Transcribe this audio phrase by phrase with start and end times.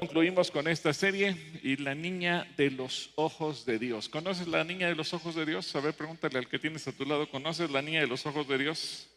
[0.00, 4.08] Concluimos con esta serie y la niña de los ojos de Dios.
[4.08, 5.74] ¿Conoces la niña de los ojos de Dios?
[5.76, 8.48] A ver, pregúntale al que tienes a tu lado, ¿conoces la niña de los ojos
[8.48, 9.08] de Dios?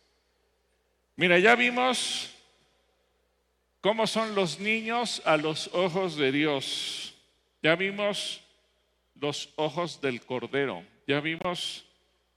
[1.16, 2.32] Mira, ya vimos
[3.82, 7.16] cómo son los niños a los ojos de Dios.
[7.64, 8.44] Ya vimos
[9.16, 10.84] los ojos del Cordero.
[11.07, 11.86] Ya vimos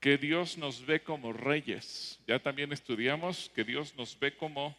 [0.00, 2.18] que Dios nos ve como reyes.
[2.26, 4.74] Ya también estudiamos que Dios nos ve como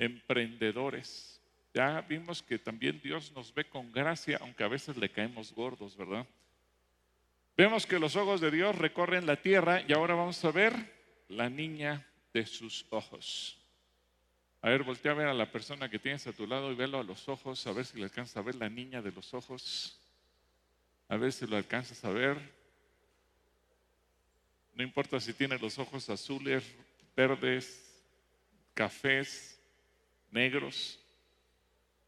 [0.00, 1.33] emprendedores.
[1.74, 5.96] Ya vimos que también Dios nos ve con gracia, aunque a veces le caemos gordos,
[5.96, 6.24] ¿verdad?
[7.56, 10.72] Vemos que los ojos de Dios recorren la tierra y ahora vamos a ver
[11.28, 13.58] la niña de sus ojos.
[14.62, 17.00] A ver, voltea a ver a la persona que tienes a tu lado y velo
[17.00, 20.00] a los ojos, a ver si le alcanza a ver la niña de los ojos.
[21.08, 22.38] A ver si lo alcanzas a ver.
[24.74, 26.64] No importa si tiene los ojos azules,
[27.16, 28.00] verdes,
[28.74, 29.60] cafés,
[30.30, 31.03] negros.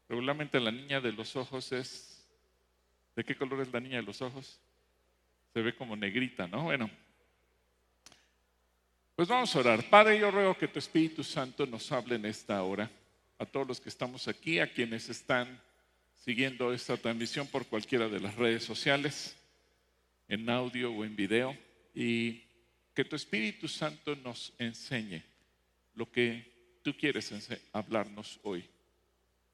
[0.09, 2.25] Regularmente la niña de los ojos es...
[3.15, 4.59] ¿De qué color es la niña de los ojos?
[5.53, 6.63] Se ve como negrita, ¿no?
[6.63, 6.89] Bueno.
[9.15, 9.89] Pues vamos a orar.
[9.89, 12.89] Padre, yo ruego que tu Espíritu Santo nos hable en esta hora.
[13.39, 15.59] A todos los que estamos aquí, a quienes están
[16.23, 19.35] siguiendo esta transmisión por cualquiera de las redes sociales,
[20.27, 21.57] en audio o en video,
[21.95, 22.43] y
[22.93, 25.23] que tu Espíritu Santo nos enseñe
[25.95, 27.31] lo que tú quieres
[27.71, 28.67] hablarnos hoy.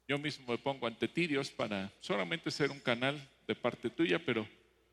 [0.07, 4.19] Yo mismo me pongo ante ti, Dios, para solamente ser un canal de parte tuya,
[4.23, 4.47] pero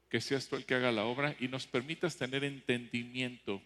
[0.09, 3.61] que seas tú el que haga la obra y nos permitas tener entendimiento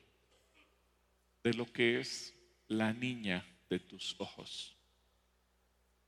[1.42, 2.34] de lo que es
[2.68, 4.76] la niña de tus ojos.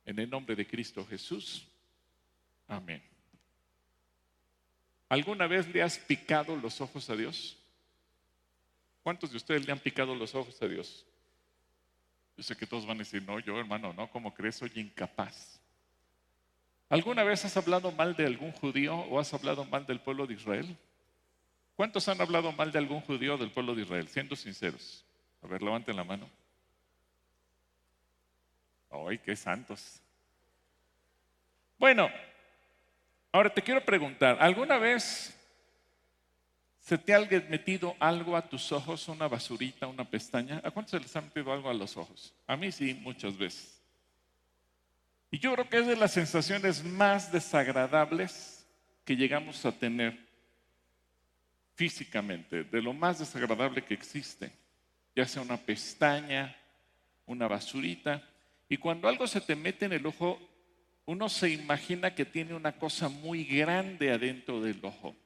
[0.05, 1.67] En el nombre de Cristo Jesús.
[2.67, 3.01] Amén.
[5.09, 7.57] ¿Alguna vez le has picado los ojos a Dios?
[9.03, 11.05] ¿Cuántos de ustedes le han picado los ojos a Dios?
[12.37, 15.59] Yo sé que todos van a decir, no, yo hermano, no, como crees, soy incapaz.
[16.87, 20.35] ¿Alguna vez has hablado mal de algún judío o has hablado mal del pueblo de
[20.35, 20.77] Israel?
[21.75, 24.07] ¿Cuántos han hablado mal de algún judío o del pueblo de Israel?
[24.07, 25.03] Siendo sinceros.
[25.41, 26.29] A ver, levanten la mano.
[28.89, 30.01] ¡Ay, qué santos!
[31.77, 32.09] Bueno,
[33.31, 35.36] ahora te quiero preguntar, ¿alguna vez
[36.87, 40.61] ¿Se te ha metido algo a tus ojos, una basurita, una pestaña?
[40.63, 42.33] ¿A cuántos se les ha metido algo a los ojos?
[42.47, 43.81] A mí sí, muchas veces.
[45.29, 48.65] Y yo creo que es de las sensaciones más desagradables
[49.03, 50.17] que llegamos a tener
[51.75, 54.49] físicamente, de lo más desagradable que existe,
[55.13, 56.55] ya sea una pestaña,
[57.25, 58.23] una basurita.
[58.69, 60.39] Y cuando algo se te mete en el ojo,
[61.05, 65.17] uno se imagina que tiene una cosa muy grande adentro del ojo.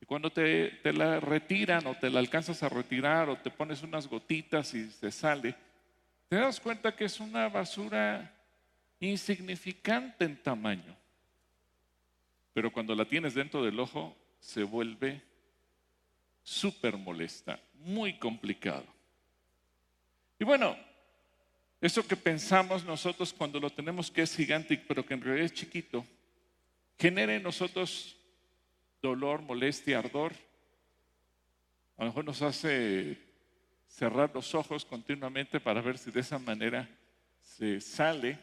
[0.00, 3.82] Y cuando te, te, la retiran o te la alcanzas a retirar o te pones
[3.82, 5.54] unas gotitas y se sale,
[6.28, 8.34] te das cuenta que es una basura
[9.00, 10.96] insignificante en tamaño.
[12.52, 15.22] Pero cuando la tienes dentro del ojo, se vuelve
[16.42, 18.84] súper molesta, muy complicado.
[20.38, 20.76] Y bueno,
[21.80, 25.54] eso que pensamos nosotros cuando lo tenemos que es gigante, pero que en realidad es
[25.54, 26.04] chiquito,
[26.98, 28.17] genera en nosotros
[29.02, 30.32] dolor, molestia, ardor.
[31.96, 33.18] A lo mejor nos hace
[33.88, 36.88] cerrar los ojos continuamente para ver si de esa manera
[37.40, 38.38] se sale.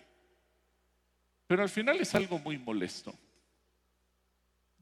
[1.48, 3.14] Pero al final es algo muy molesto.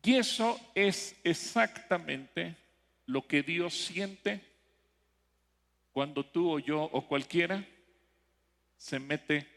[0.04, 2.56] Y eso es exactamente
[3.06, 4.42] lo que Dios siente
[5.92, 7.66] cuando tú o yo o cualquiera
[8.78, 9.48] se mete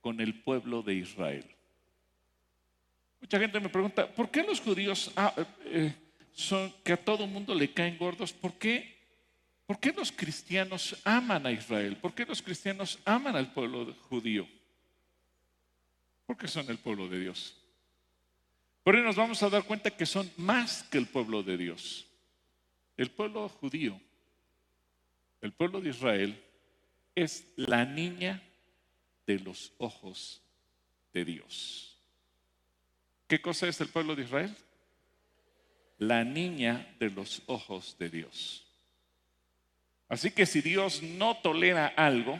[0.00, 1.44] con el pueblo de Israel.
[3.22, 5.32] Mucha gente me pregunta, ¿por qué los judíos ah,
[5.66, 5.94] eh,
[6.32, 8.32] son que a todo mundo le caen gordos?
[8.32, 8.98] ¿Por qué,
[9.64, 11.96] ¿Por qué los cristianos aman a Israel?
[11.96, 14.48] ¿Por qué los cristianos aman al pueblo judío?
[16.26, 17.56] Porque son el pueblo de Dios.
[18.82, 22.08] Por ahí nos vamos a dar cuenta que son más que el pueblo de Dios.
[22.96, 24.00] El pueblo judío,
[25.40, 26.42] el pueblo de Israel,
[27.14, 28.42] es la niña
[29.28, 30.42] de los ojos
[31.12, 31.91] de Dios.
[33.32, 34.54] ¿Qué cosa es el pueblo de Israel?
[35.96, 38.66] La niña de los ojos de Dios.
[40.06, 42.38] Así que si Dios no tolera algo,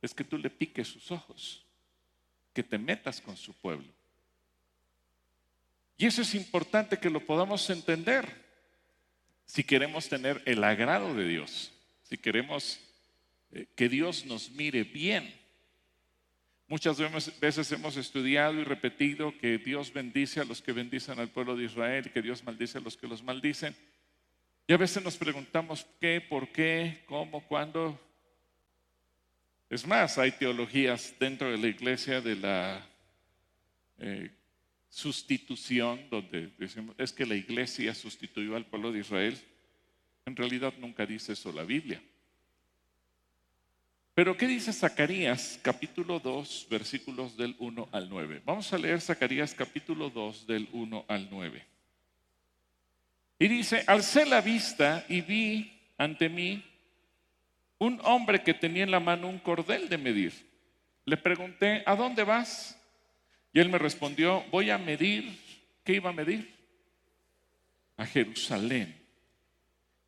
[0.00, 1.64] es que tú le piques sus ojos,
[2.52, 3.86] que te metas con su pueblo.
[5.96, 8.26] Y eso es importante que lo podamos entender
[9.46, 11.70] si queremos tener el agrado de Dios,
[12.02, 12.80] si queremos
[13.52, 15.32] eh, que Dios nos mire bien.
[16.72, 16.96] Muchas
[17.38, 21.64] veces hemos estudiado y repetido que Dios bendice a los que bendicen al pueblo de
[21.64, 23.76] Israel que Dios maldice a los que los maldicen.
[24.66, 28.00] Y a veces nos preguntamos qué, por qué, cómo, cuándo.
[29.68, 32.88] Es más, hay teologías dentro de la iglesia de la
[33.98, 34.30] eh,
[34.88, 39.38] sustitución, donde decimos, es que la iglesia sustituyó al pueblo de Israel.
[40.24, 42.02] En realidad nunca dice eso la Biblia.
[44.14, 48.42] Pero ¿qué dice Zacarías capítulo 2 versículos del 1 al 9?
[48.44, 51.64] Vamos a leer Zacarías capítulo 2 del 1 al 9.
[53.38, 56.62] Y dice, alcé la vista y vi ante mí
[57.78, 60.32] un hombre que tenía en la mano un cordel de medir.
[61.06, 62.78] Le pregunté, ¿a dónde vas?
[63.54, 65.40] Y él me respondió, voy a medir.
[65.84, 66.54] ¿Qué iba a medir?
[67.96, 68.94] A Jerusalén.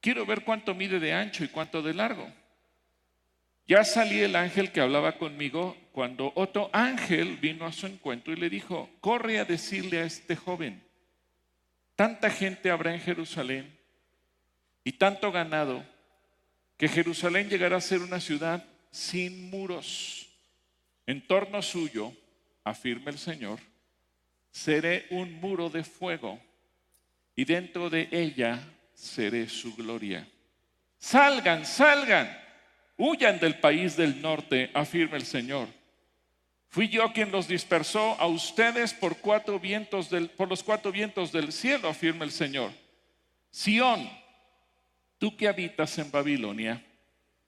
[0.01, 2.31] Quiero ver cuánto mide de ancho y cuánto de largo.
[3.67, 8.37] Ya salí el ángel que hablaba conmigo cuando otro ángel vino a su encuentro y
[8.37, 10.83] le dijo, corre a decirle a este joven,
[11.97, 13.75] tanta gente habrá en Jerusalén
[14.83, 15.83] y tanto ganado
[16.77, 20.29] que Jerusalén llegará a ser una ciudad sin muros.
[21.07, 22.13] En torno suyo,
[22.65, 23.61] afirma el Señor,
[24.51, 26.39] seré un muro de fuego
[27.35, 28.61] y dentro de ella
[28.93, 30.29] seré su gloria.
[30.99, 32.44] Salgan, salgan
[32.97, 35.69] Huyan del país del norte, afirma el Señor.
[36.69, 41.53] Fui yo quien los dispersó a ustedes por, cuatro vientos del, los cuatro vientos del
[41.53, 42.73] cielo, afirma el Señor.
[43.51, 44.11] Sión,
[45.19, 46.85] tú que habitas en Babilonia,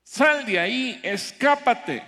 [0.05, 2.05] sal de ahí, escápate,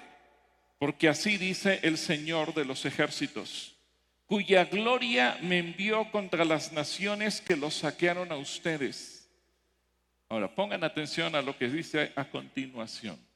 [0.78, 3.74] porque así dice el Señor de los ejércitos,
[4.26, 9.28] cuya gloria me envió contra las naciones que los saquearon a ustedes.
[10.28, 13.27] Ahora, pongan atención a lo que dice a continuación.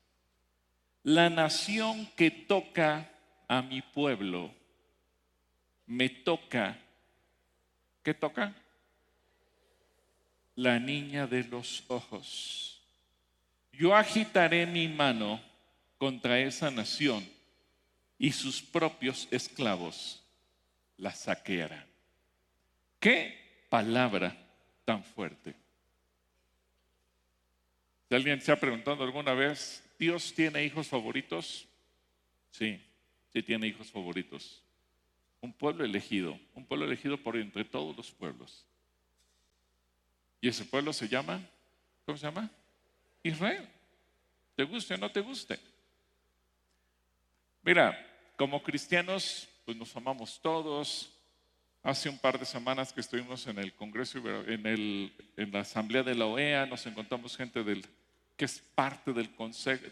[1.04, 3.10] La nación que toca
[3.48, 4.52] a mi pueblo,
[5.86, 6.78] me toca,
[8.02, 8.54] ¿qué toca?
[10.54, 12.80] La niña de los ojos.
[13.72, 15.40] Yo agitaré mi mano
[15.98, 17.28] contra esa nación
[18.18, 20.22] y sus propios esclavos
[20.98, 21.84] la saquearán.
[23.00, 24.36] ¿Qué palabra
[24.84, 25.54] tan fuerte?
[28.08, 31.68] Si alguien se ha preguntado alguna vez, ¿Dios tiene hijos favoritos?
[32.50, 32.80] Sí,
[33.32, 34.62] sí tiene hijos favoritos.
[35.40, 38.64] Un pueblo elegido, un pueblo elegido por entre todos los pueblos.
[40.40, 41.40] Y ese pueblo se llama,
[42.04, 42.50] ¿cómo se llama?
[43.22, 43.68] Israel.
[44.56, 45.58] ¿Te guste o no te guste?
[47.62, 47.96] Mira,
[48.36, 51.12] como cristianos, pues nos amamos todos.
[51.82, 56.02] Hace un par de semanas que estuvimos en el Congreso, en, el, en la Asamblea
[56.02, 57.84] de la OEA, nos encontramos gente del
[58.42, 59.30] que es parte del,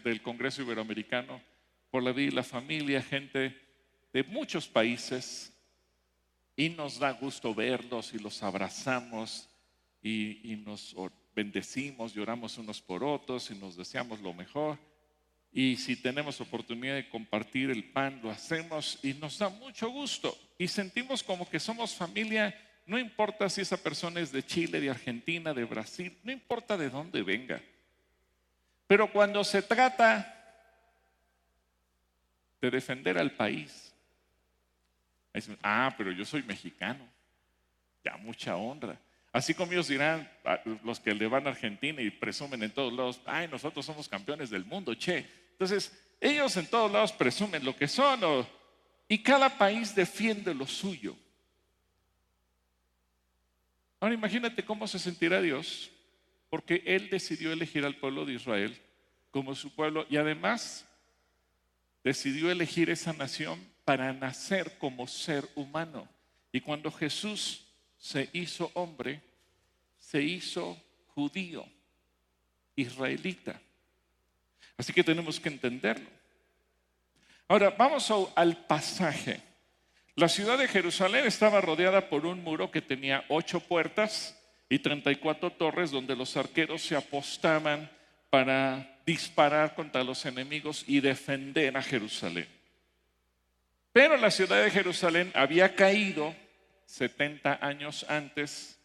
[0.03, 1.41] del Congreso Iberoamericano
[1.89, 3.57] por la vida y la familia, gente
[4.11, 5.53] de muchos países,
[6.57, 9.47] y nos da gusto verlos y los abrazamos
[10.03, 10.93] y, y nos
[11.33, 14.77] bendecimos, lloramos unos por otros y nos deseamos lo mejor.
[15.53, 20.37] Y si tenemos oportunidad de compartir el pan, lo hacemos y nos da mucho gusto.
[20.57, 22.53] Y sentimos como que somos familia,
[22.85, 26.89] no importa si esa persona es de Chile, de Argentina, de Brasil, no importa de
[26.89, 27.61] dónde venga.
[28.91, 30.37] Pero cuando se trata
[32.59, 33.95] de defender al país,
[35.63, 37.07] ah, pero yo soy mexicano,
[38.03, 38.99] ya mucha honra.
[39.31, 40.29] Así como ellos dirán,
[40.83, 44.49] los que le van a Argentina y presumen en todos lados, ay, nosotros somos campeones
[44.49, 45.25] del mundo, che.
[45.53, 48.45] Entonces, ellos en todos lados presumen lo que son
[49.07, 51.15] y cada país defiende lo suyo.
[54.01, 55.89] Ahora imagínate cómo se sentirá Dios
[56.51, 58.77] porque Él decidió elegir al pueblo de Israel
[59.31, 60.85] como su pueblo y además
[62.03, 66.09] decidió elegir esa nación para nacer como ser humano.
[66.51, 67.65] Y cuando Jesús
[67.97, 69.21] se hizo hombre,
[69.97, 70.77] se hizo
[71.15, 71.65] judío,
[72.75, 73.61] israelita.
[74.75, 76.09] Así que tenemos que entenderlo.
[77.47, 79.41] Ahora, vamos al pasaje.
[80.15, 84.37] La ciudad de Jerusalén estaba rodeada por un muro que tenía ocho puertas
[84.71, 87.91] y 34 torres donde los arqueros se apostaban
[88.29, 92.47] para disparar contra los enemigos y defender a Jerusalén.
[93.91, 96.33] Pero la ciudad de Jerusalén había caído
[96.85, 98.79] 70 años antes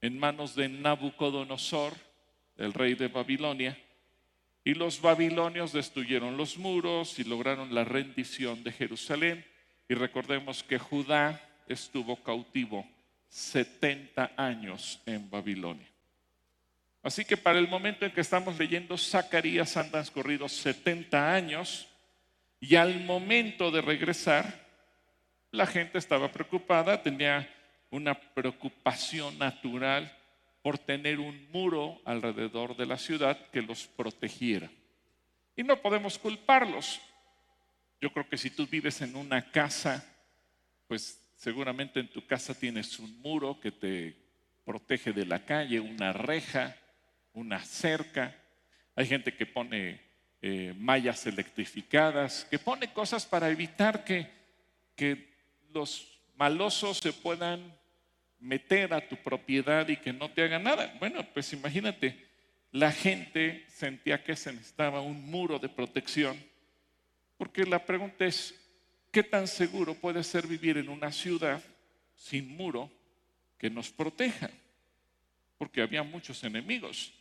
[0.00, 1.92] en manos de Nabucodonosor,
[2.56, 3.76] el rey de Babilonia,
[4.64, 9.44] y los babilonios destruyeron los muros y lograron la rendición de Jerusalén.
[9.90, 12.88] Y recordemos que Judá estuvo cautivo
[13.28, 15.86] 70 años en Babilonia.
[17.02, 21.88] Así que para el momento en que estamos leyendo Zacarías han transcurrido 70 años
[22.60, 24.66] y al momento de regresar
[25.50, 27.48] la gente estaba preocupada, tenía
[27.90, 30.14] una preocupación natural
[30.62, 34.70] por tener un muro alrededor de la ciudad que los protegiera.
[35.56, 37.00] Y no podemos culparlos.
[38.00, 40.04] Yo creo que si tú vives en una casa,
[40.86, 44.14] pues seguramente en tu casa tienes un muro que te
[44.64, 46.76] protege de la calle, una reja,
[47.32, 48.36] una cerca.
[48.96, 50.00] Hay gente que pone
[50.42, 54.28] eh, mallas electrificadas, que pone cosas para evitar que,
[54.96, 55.32] que
[55.72, 57.72] los malosos se puedan
[58.40, 60.92] meter a tu propiedad y que no te hagan nada.
[60.98, 62.26] Bueno, pues imagínate,
[62.72, 66.36] la gente sentía que se necesitaba un muro de protección,
[67.36, 68.67] porque la pregunta es,
[69.10, 71.62] ¿qué tan seguro puede ser vivir en una ciudad
[72.16, 72.90] sin muro
[73.58, 74.50] que nos proteja?
[75.56, 77.12] Porque había muchos enemigos.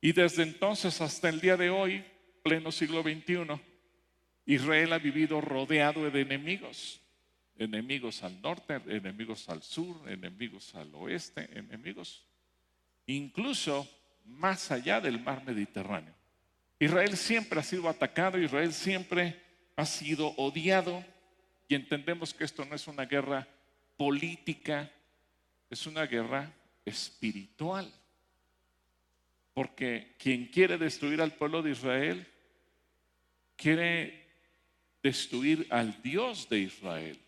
[0.00, 2.04] Y desde entonces hasta el día de hoy,
[2.42, 3.60] pleno siglo XXI,
[4.46, 7.00] Israel ha vivido rodeado de enemigos.
[7.58, 12.24] Enemigos al norte, enemigos al sur, enemigos al oeste, enemigos
[13.06, 13.88] incluso
[14.24, 16.14] más allá del mar Mediterráneo.
[16.78, 19.40] Israel siempre ha sido atacado, Israel siempre
[19.76, 21.04] ha sido odiado
[21.70, 23.46] y entendemos que esto no es una guerra
[23.96, 24.90] política,
[25.70, 26.52] es una guerra
[26.84, 27.88] espiritual.
[29.54, 32.26] Porque quien quiere destruir al pueblo de Israel,
[33.54, 34.26] quiere
[35.00, 37.20] destruir al Dios de Israel.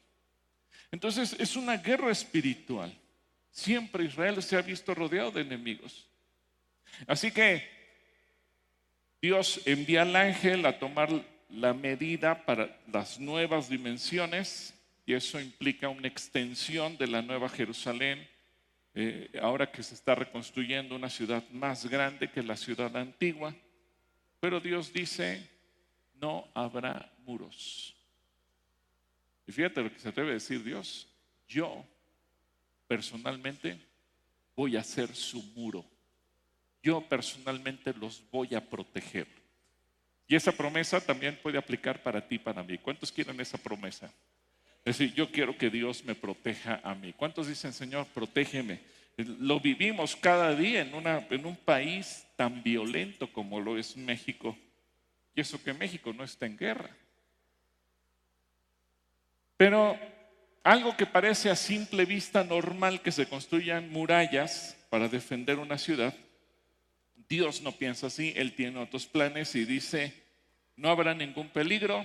[0.90, 2.92] Entonces es una guerra espiritual.
[3.52, 6.08] Siempre Israel se ha visto rodeado de enemigos.
[7.06, 7.64] Así que
[9.20, 11.10] Dios envía al ángel a tomar
[11.52, 18.26] la medida para las nuevas dimensiones y eso implica una extensión de la Nueva Jerusalén,
[18.94, 23.54] eh, ahora que se está reconstruyendo una ciudad más grande que la ciudad antigua.
[24.40, 25.48] Pero Dios dice,
[26.20, 27.94] no habrá muros.
[29.46, 31.08] Y fíjate lo que se atreve a decir Dios,
[31.48, 31.84] yo
[32.86, 33.78] personalmente
[34.54, 35.84] voy a ser su muro.
[36.82, 39.41] Yo personalmente los voy a proteger.
[40.32, 42.78] Y esa promesa también puede aplicar para ti, para mí.
[42.78, 44.10] ¿Cuántos quieren esa promesa?
[44.82, 47.12] Es decir, yo quiero que Dios me proteja a mí.
[47.12, 48.80] ¿Cuántos dicen, Señor, protégeme?
[49.18, 54.56] Lo vivimos cada día en, en un país tan violento como lo es México.
[55.34, 56.96] Y eso que México no está en guerra.
[59.58, 59.98] Pero
[60.64, 66.14] algo que parece a simple vista normal que se construyan murallas para defender una ciudad,
[67.28, 70.21] Dios no piensa así, Él tiene otros planes y dice,
[70.82, 72.04] no habrá ningún peligro,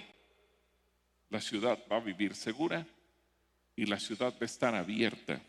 [1.31, 2.85] la ciudad va a vivir segura
[3.75, 5.41] y la ciudad va a estar abierta,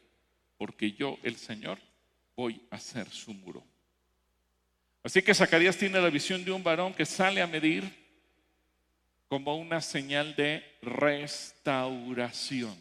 [0.56, 1.78] porque yo, el Señor,
[2.34, 3.62] voy a ser su muro.
[5.02, 7.84] Así que Zacarías tiene la visión de un varón que sale a medir
[9.28, 12.78] como una señal de restauración.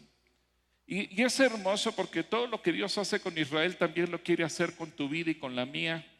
[0.86, 4.44] Y, y, es hermoso porque todo lo que Dios hace con Israel también lo quiere
[4.44, 6.10] hacer con tu vida y con la mía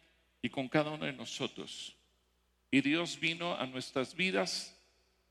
[0.43, 1.98] y con cada uno de nosotros.
[2.71, 4.75] Y Dios vino a nuestras vidas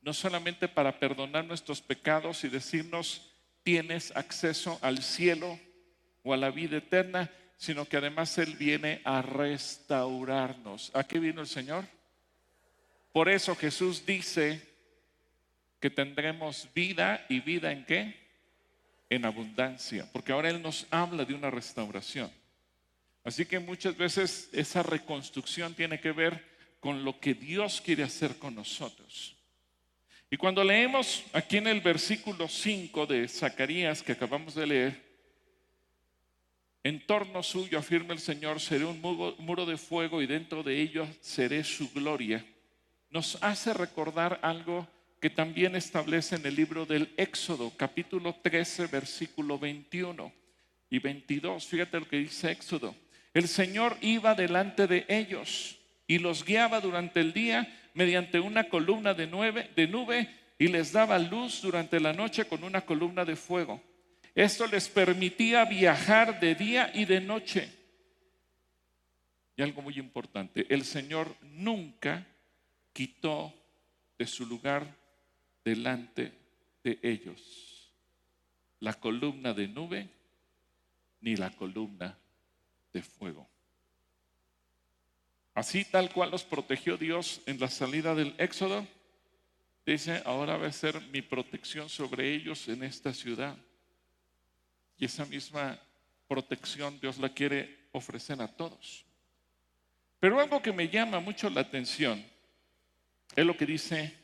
[0.02, 3.30] no solamente para perdonar nuestros pecados y decirnos,
[3.64, 5.60] tienes acceso al cielo
[6.24, 10.92] o a la vida eterna, sino que además Él viene a restaurarnos.
[10.94, 11.86] ¿A qué vino el Señor?
[13.12, 14.62] Por eso Jesús dice
[15.82, 18.16] que tendremos vida y vida en qué?
[19.10, 22.32] En abundancia, porque ahora Él nos habla de una restauración.
[23.26, 26.42] Así que muchas veces esa reconstrucción tiene que ver
[26.80, 29.36] con lo que Dios quiere hacer con nosotros.
[30.30, 35.08] Y cuando leemos aquí en el versículo 5 de Zacarías que acabamos de leer,
[36.84, 41.08] en torno suyo, afirma el Señor, seré un muro de fuego y dentro de ello
[41.22, 42.46] seré su gloria,
[43.10, 44.88] nos hace recordar algo
[45.22, 50.32] que también establece en el libro del Éxodo, capítulo 13, versículo 21
[50.90, 51.66] y 22.
[51.66, 52.96] Fíjate lo que dice Éxodo.
[53.34, 55.77] El Señor iba delante de ellos
[56.08, 59.28] y los guiaba durante el día mediante una columna de,
[59.76, 63.82] de nube y les daba luz durante la noche con una columna de fuego.
[64.34, 67.70] Esto les permitía viajar de día y de noche.
[69.56, 72.26] Y algo muy importante, el Señor nunca
[72.94, 73.54] quitó
[74.18, 74.96] de su lugar
[75.64, 76.32] delante
[76.84, 77.68] de ellos
[78.80, 80.10] la columna de nube
[81.22, 82.18] ni la columna
[82.94, 83.50] de fuego.
[85.58, 88.86] Así tal cual los protegió Dios en la salida del Éxodo,
[89.84, 93.58] dice, ahora va a ser mi protección sobre ellos en esta ciudad.
[95.00, 95.82] Y esa misma
[96.28, 99.04] protección Dios la quiere ofrecer a todos.
[100.20, 102.24] Pero algo que me llama mucho la atención
[103.36, 104.16] es lo que dice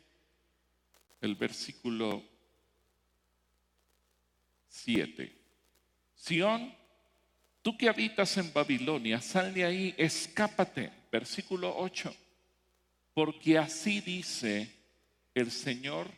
[1.20, 2.24] el versículo
[4.68, 5.36] 7.
[6.14, 6.76] Sión
[7.64, 11.03] Tú que habitas en Babilonia, sal de ahí, escápate.
[11.14, 12.12] Versículo 8.
[13.14, 14.68] Porque así dice
[15.36, 16.10] el Señor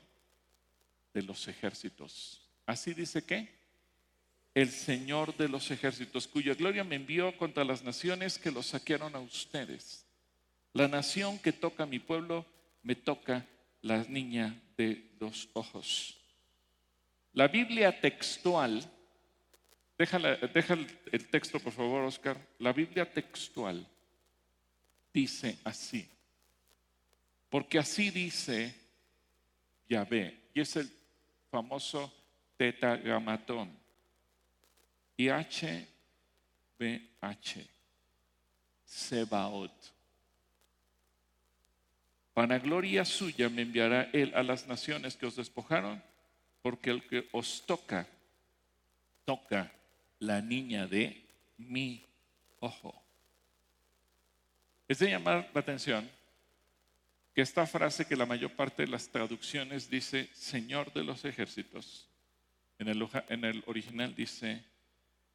[1.14, 2.42] de los ejércitos.
[2.66, 3.54] ¿Así dice qué?
[4.54, 9.14] el Señor de los ejércitos, cuya gloria me envió contra las naciones que los saquearon
[9.14, 10.06] a ustedes.
[10.72, 12.46] La nación que toca a mi pueblo,
[12.82, 13.46] me toca
[13.82, 16.16] la niña de los ojos.
[17.34, 18.90] La Biblia textual,
[19.98, 20.20] deja,
[21.12, 22.38] el texto por favor, Oscar.
[22.60, 23.86] La Biblia textual
[25.16, 26.06] dice así,
[27.50, 28.76] porque así dice
[29.88, 30.92] Yahvé, y es el
[31.50, 32.14] famoso
[32.58, 33.72] tetagamatón,
[35.16, 35.88] y H,
[36.78, 37.66] B, H,
[38.84, 39.72] Sebaot.
[42.34, 46.04] Para gloria suya me enviará él a las naciones que os despojaron
[46.62, 48.06] porque el que os toca,
[49.24, 49.72] toca
[50.20, 51.26] la niña de
[51.58, 52.04] mi
[52.60, 53.05] ojo.
[54.88, 56.10] Es de llamar la atención
[57.34, 62.08] que esta frase que la mayor parte de las traducciones dice Señor de los ejércitos,
[62.80, 64.64] en el, en el original dice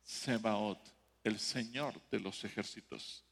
[0.02, 0.80] Sebaot,
[1.24, 3.24] el Señor de los ejércitos.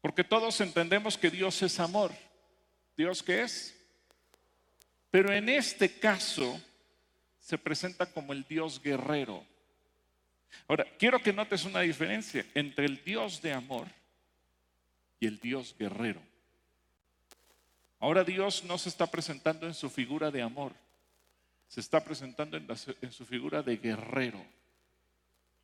[0.00, 2.12] Porque todos entendemos que Dios es amor.
[2.96, 3.74] ¿Dios qué es?
[5.10, 6.60] Pero en este caso
[7.38, 9.44] se presenta como el Dios guerrero.
[10.68, 13.88] Ahora, quiero que notes una diferencia entre el Dios de amor
[15.26, 16.20] el Dios guerrero.
[18.00, 20.72] Ahora Dios no se está presentando en su figura de amor,
[21.68, 22.66] se está presentando en,
[23.00, 24.44] en su figura de guerrero.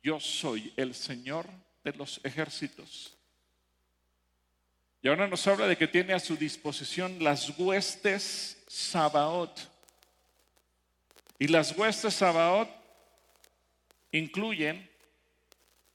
[0.01, 1.47] Yo soy el Señor
[1.83, 3.15] de los ejércitos.
[5.03, 9.69] Y ahora nos habla de que tiene a su disposición las huestes Sabaot.
[11.39, 12.69] Y las huestes Sabaot
[14.11, 14.89] incluyen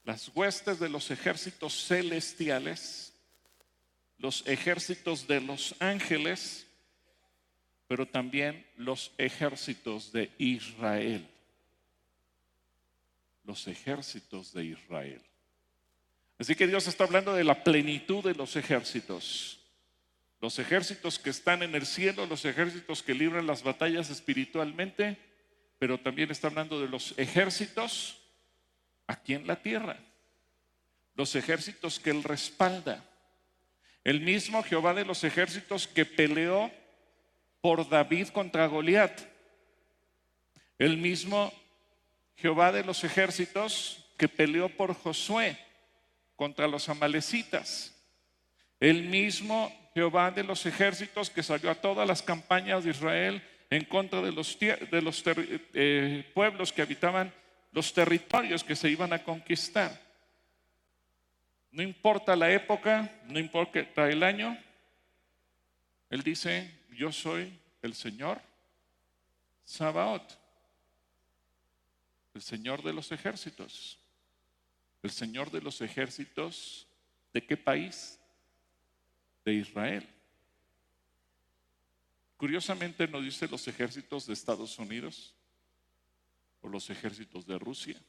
[0.05, 3.06] las huestes de los ejércitos celestiales,
[4.19, 6.67] los ejércitos de los ángeles,
[7.87, 11.29] pero también los ejércitos de Israel.
[13.45, 15.23] Los ejércitos de Israel.
[16.39, 19.61] Así que Dios está hablando de la plenitud de los ejércitos.
[20.41, 25.17] Los ejércitos que están en el cielo, los ejércitos que libran las batallas espiritualmente,
[25.79, 28.19] pero también está hablando de los ejércitos
[29.07, 29.99] aquí en la tierra.
[31.15, 33.03] Los ejércitos que Él respalda.
[34.07, 36.71] El mismo Jehová de los ejércitos que peleó
[37.61, 39.21] por David contra Goliat.
[40.79, 41.53] El mismo
[42.37, 45.59] Jehová de los ejércitos que peleó por Josué
[46.37, 48.01] contra los amalecitas.
[48.79, 53.85] El mismo Jehová de los ejércitos que salió a todas las campañas de Israel en
[53.87, 57.35] contra de los, de los eh, pueblos que habitaban
[57.73, 60.06] los territorios que se iban a conquistar.
[61.77, 64.57] No importa la época, no importa el año,
[66.09, 68.41] Él dice, yo soy el Señor
[69.63, 70.39] Sabaot,
[72.33, 73.99] el Señor de los ejércitos.
[75.03, 76.89] El Señor de los ejércitos,
[77.35, 78.19] ¿de qué país?
[79.45, 80.09] De Israel.
[82.39, 85.35] Curiosamente no dice los ejércitos de Estados Unidos,
[86.63, 88.01] o los ejércitos de Rusia,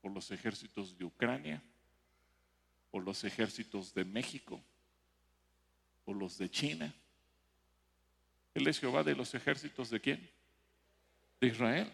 [0.00, 1.60] o los ejércitos de Ucrania,
[2.90, 4.62] o los ejércitos de México,
[6.04, 6.94] o los de China.
[8.54, 10.30] Él es Jehová de los ejércitos de quién?
[11.40, 11.92] De Israel,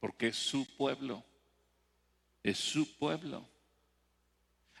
[0.00, 1.24] porque es su pueblo
[2.46, 3.46] es su pueblo.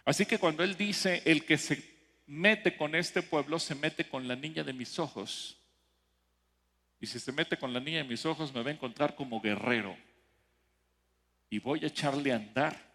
[0.04, 1.82] Así que cuando Él dice, el que se
[2.26, 5.58] mete con este pueblo, se mete con la niña de mis ojos.
[7.00, 9.40] Y si se mete con la niña de mis ojos, me va a encontrar como
[9.40, 9.96] guerrero.
[11.50, 12.85] Y voy a echarle a andar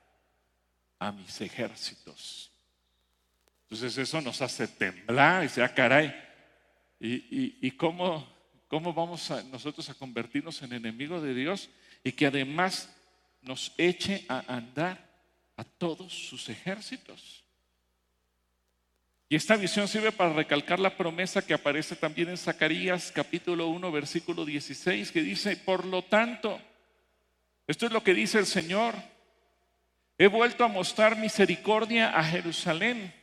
[1.01, 2.51] a mis ejércitos.
[3.63, 6.13] Entonces eso nos hace temblar y dice, ah, caray,
[6.99, 8.27] ¿y, y, cómo,
[8.67, 11.71] cómo vamos nosotros a convertirnos en enemigos de Dios?
[12.03, 12.87] Y que además
[13.41, 15.09] nos eche a andar
[15.57, 17.43] a todos sus ejércitos.
[19.27, 23.91] Y esta visión sirve para recalcar la promesa que aparece también en Zacarías capítulo 1
[23.91, 26.61] versículo 16 que dice, por lo tanto,
[27.65, 28.93] esto es lo que dice el Señor,
[30.23, 33.13] he vuelto a mostrar misericordia a Jerusalén.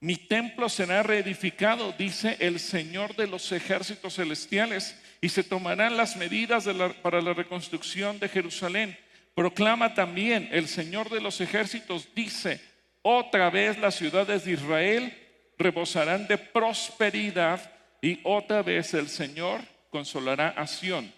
[0.00, 6.16] Mi templo será reedificado, dice el Señor de los ejércitos celestiales, y se tomarán las
[6.16, 6.66] medidas
[7.02, 8.96] para la reconstrucción de Jerusalén
[9.34, 12.60] Proclama también, el Señor de los ejércitos dice,
[13.02, 15.16] otra vez las ciudades de Israel
[15.56, 21.12] rebosarán de prosperidad y otra vez el Señor consolará a Sión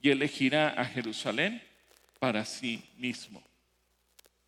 [0.00, 1.62] y elegirá a Jerusalén
[2.18, 3.42] para sí mismo.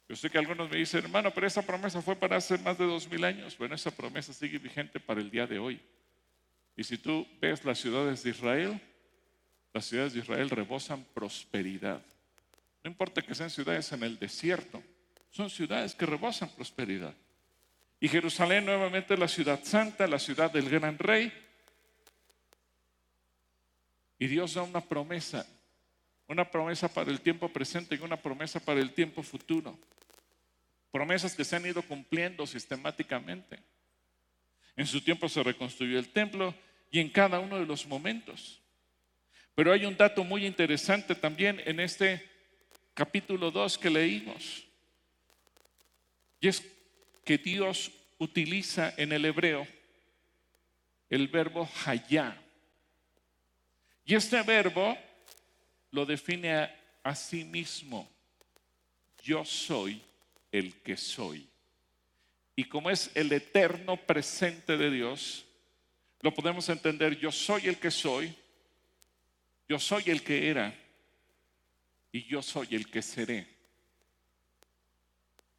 [0.08, 2.84] Yo sé que algunos me dicen, hermano, pero esa promesa fue para hace más de
[2.84, 3.58] dos mil años.
[3.58, 5.80] Bueno, esa promesa sigue vigente para el día de hoy.
[6.76, 8.80] Y si tú ves las ciudades de Israel,
[9.72, 12.00] las ciudades de Israel rebosan prosperidad.
[12.84, 14.82] No importa que sean ciudades en el desierto,
[15.30, 17.14] son ciudades que rebosan prosperidad.
[17.98, 21.32] Y Jerusalén nuevamente la ciudad santa, la ciudad del gran rey.
[24.18, 25.46] Y Dios da una promesa,
[26.28, 29.76] una promesa para el tiempo presente y una promesa para el tiempo futuro.
[30.96, 33.58] Promesas que se han ido cumpliendo sistemáticamente.
[34.74, 36.54] En su tiempo se reconstruyó el templo
[36.90, 38.62] y en cada uno de los momentos.
[39.54, 42.26] Pero hay un dato muy interesante también en este
[42.94, 44.66] capítulo 2 que leímos.
[46.40, 46.62] Y es
[47.26, 49.66] que Dios utiliza en el hebreo
[51.10, 52.40] el verbo hayá.
[54.06, 54.96] Y este verbo
[55.90, 58.10] lo define a, a sí mismo.
[59.22, 60.00] Yo soy
[60.58, 61.48] el que soy.
[62.54, 65.44] Y como es el eterno presente de Dios,
[66.22, 68.34] lo podemos entender, yo soy el que soy,
[69.68, 70.74] yo soy el que era
[72.10, 73.46] y yo soy el que seré.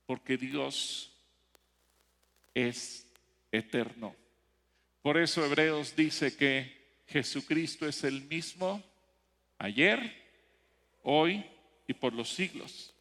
[0.08, 1.14] Porque Dios
[2.56, 3.06] es
[3.52, 4.16] eterno.
[5.04, 8.84] Por eso Hebreos dice que Jesucristo es el mismo
[9.60, 10.26] ayer,
[11.04, 11.46] hoy
[11.88, 12.94] y por los siglos.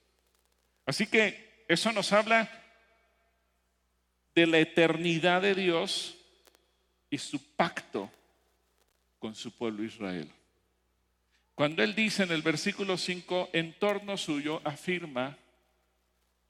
[0.85, 2.49] Así que eso nos habla
[4.35, 6.17] de la eternidad de Dios
[7.11, 8.11] y su pacto
[9.19, 10.31] con su pueblo Israel.
[11.55, 15.37] Cuando él dice en el versículo 5, en torno suyo afirma,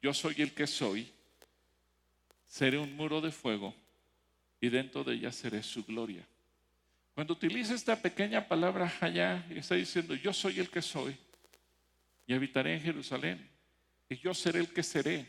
[0.02, 1.10] yo soy el que soy,
[2.44, 3.74] seré un muro de fuego
[4.60, 6.26] y dentro de ella seré su gloria.
[7.14, 11.16] Cuando utiliza esta pequeña palabra allá está diciendo, yo soy el que soy
[12.26, 13.55] y habitaré en Jerusalén
[14.08, 15.26] y yo seré el que seré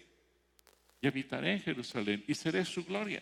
[1.02, 3.22] y habitaré en Jerusalén y seré su gloria.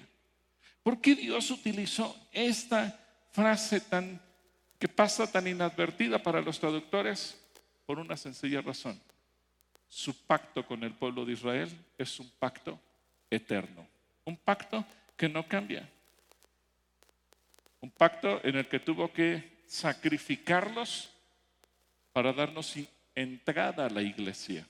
[0.84, 3.00] ¿Por qué Dios utilizó esta
[3.32, 4.22] frase tan
[4.78, 7.42] que pasa tan inadvertida para los traductores?
[7.86, 9.00] Por una sencilla razón.
[9.88, 12.80] Su pacto con el pueblo de Israel es un pacto
[13.30, 13.88] eterno,
[14.26, 15.88] un pacto que no cambia.
[17.82, 21.12] Un pacto en el que tuvo que sacrificarlos
[22.12, 22.76] para darnos
[23.14, 24.68] entrada a la iglesia.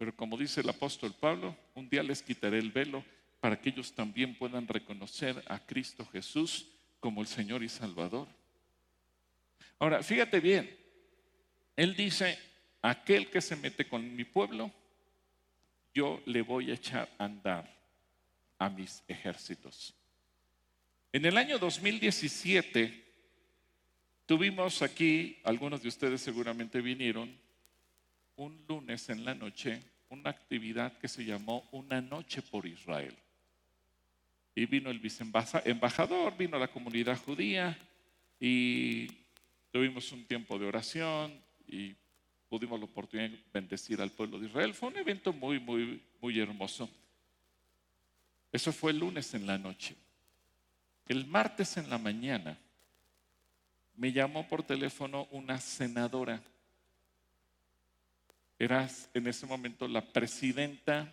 [0.00, 3.04] Pero como dice el apóstol Pablo, un día les quitaré el velo
[3.38, 6.68] para que ellos también puedan reconocer a Cristo Jesús
[7.00, 8.26] como el Señor y Salvador.
[9.78, 10.74] Ahora, fíjate bien,
[11.76, 12.38] Él dice,
[12.80, 14.72] aquel que se mete con mi pueblo,
[15.92, 17.70] yo le voy a echar a andar
[18.58, 19.94] a mis ejércitos.
[21.12, 23.04] En el año 2017
[24.24, 27.38] tuvimos aquí, algunos de ustedes seguramente vinieron,
[28.40, 33.14] un lunes en la noche una actividad que se llamó Una Noche por Israel.
[34.54, 37.78] Y vino el viceembajador, vino la comunidad judía
[38.40, 39.06] y
[39.70, 41.94] tuvimos un tiempo de oración y
[42.48, 44.74] pudimos la oportunidad de bendecir al pueblo de Israel.
[44.74, 46.90] Fue un evento muy, muy, muy hermoso.
[48.50, 49.94] Eso fue el lunes en la noche.
[51.06, 52.58] El martes en la mañana
[53.96, 56.42] me llamó por teléfono una senadora
[58.60, 61.10] eras en ese momento la presidenta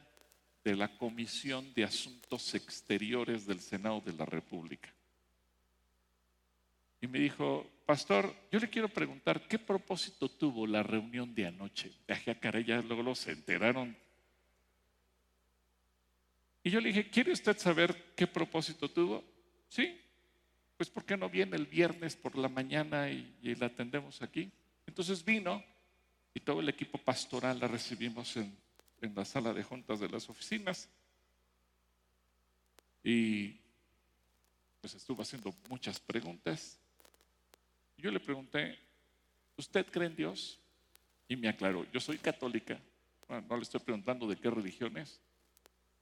[0.65, 4.93] de la Comisión de Asuntos Exteriores del Senado de la República.
[6.99, 11.93] Y me dijo, pastor, yo le quiero preguntar, ¿qué propósito tuvo la reunión de anoche?
[12.05, 13.95] Dejé a cara, ya luego se enteraron.
[16.63, 19.23] Y yo le dije, ¿quiere usted saber qué propósito tuvo?
[19.69, 19.97] Sí,
[20.75, 24.51] pues ¿por qué no viene el viernes por la mañana y, y la atendemos aquí?
[24.86, 25.63] Entonces vino
[26.38, 28.56] y todo el equipo pastoral la recibimos en,
[29.15, 30.88] la sala de juntas de las oficinas.
[33.04, 33.56] Y
[34.80, 36.78] pues estuvo haciendo muchas preguntas.
[37.97, 38.78] Yo le pregunté,
[39.58, 40.60] ¿usted cree en Dios?
[41.28, 42.80] Y me aclaró, yo soy católica.
[43.50, 45.19] No le estoy preguntando de qué religión es.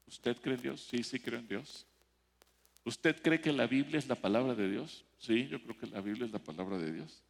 [0.05, 0.85] ¿Usted cree en Dios?
[0.85, 1.85] Sí, sí creo en Dios.
[2.83, 5.05] ¿Usted cree que la Biblia es la palabra de Dios?
[5.17, 7.23] Sí, yo creo que la Biblia es la palabra de Dios.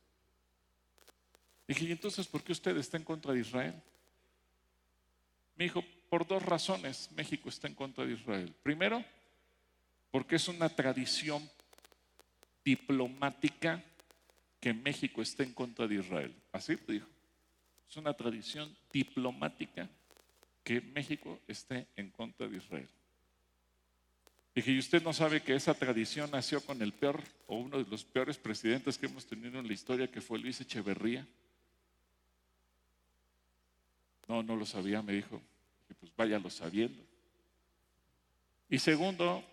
[1.68, 3.74] Dije, ¿y entonces por qué usted está en contra de Israel?
[5.56, 8.54] Me dijo, por dos razones México está en contra de Israel.
[8.62, 9.04] Primero,
[10.12, 11.50] porque es una tradición
[12.64, 13.84] diplomática
[14.60, 16.36] que México esté en contra de Israel.
[16.52, 17.08] Así dijo.
[17.88, 19.88] Es una tradición diplomática
[20.64, 22.90] que México esté en contra de Israel.
[24.56, 27.90] Dije, ¿y usted no sabe que esa tradición nació con el peor o uno de
[27.90, 31.28] los peores presidentes que hemos tenido en la historia, que fue Luis Echeverría?
[34.28, 35.42] No, no lo sabía, me dijo.
[35.90, 37.04] Y pues váyalo sabiendo.
[38.70, 39.44] Y segundo,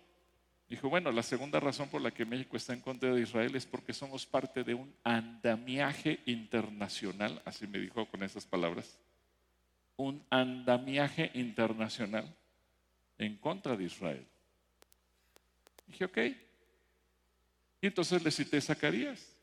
[0.67, 3.65] dijo, bueno, la segunda razón por la que México está en contra de Israel es
[3.65, 8.97] porque somos parte de un andamiaje internacional, así me dijo con esas palabras,
[9.95, 12.35] un andamiaje internacional
[13.19, 14.25] en contra de Israel.
[15.87, 16.17] Dije, ok.
[17.81, 19.35] Y entonces le cité Zacarías.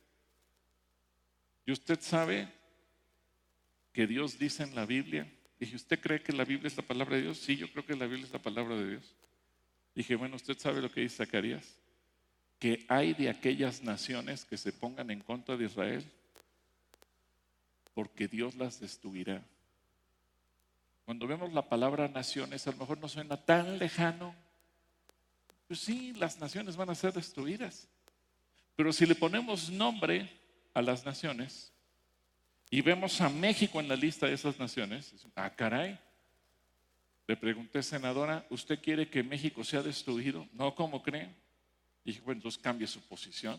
[1.64, 2.48] ¿Y usted sabe
[3.92, 5.30] que Dios dice en la Biblia?
[5.58, 7.38] Dije, ¿usted cree que la Biblia es la palabra de Dios?
[7.38, 9.14] Sí, yo creo que la Biblia es la palabra de Dios.
[9.94, 11.76] Dije, bueno, ¿usted sabe lo que dice Zacarías?
[12.58, 16.04] Que hay de aquellas naciones que se pongan en contra de Israel
[17.94, 19.42] porque Dios las destruirá.
[21.04, 24.34] Cuando vemos la palabra naciones, a lo mejor no suena tan lejano.
[25.66, 27.88] Pues sí, las naciones van a ser destruidas.
[28.76, 30.30] Pero si le ponemos nombre
[30.72, 31.72] a las naciones
[32.70, 35.98] y vemos a México en la lista de esas naciones, ah, caray.
[37.26, 40.48] Le pregunté, senadora, ¿usted quiere que México sea destruido?
[40.52, 41.34] No, ¿cómo cree?
[42.04, 43.58] Dije, bueno, entonces cambie su posición.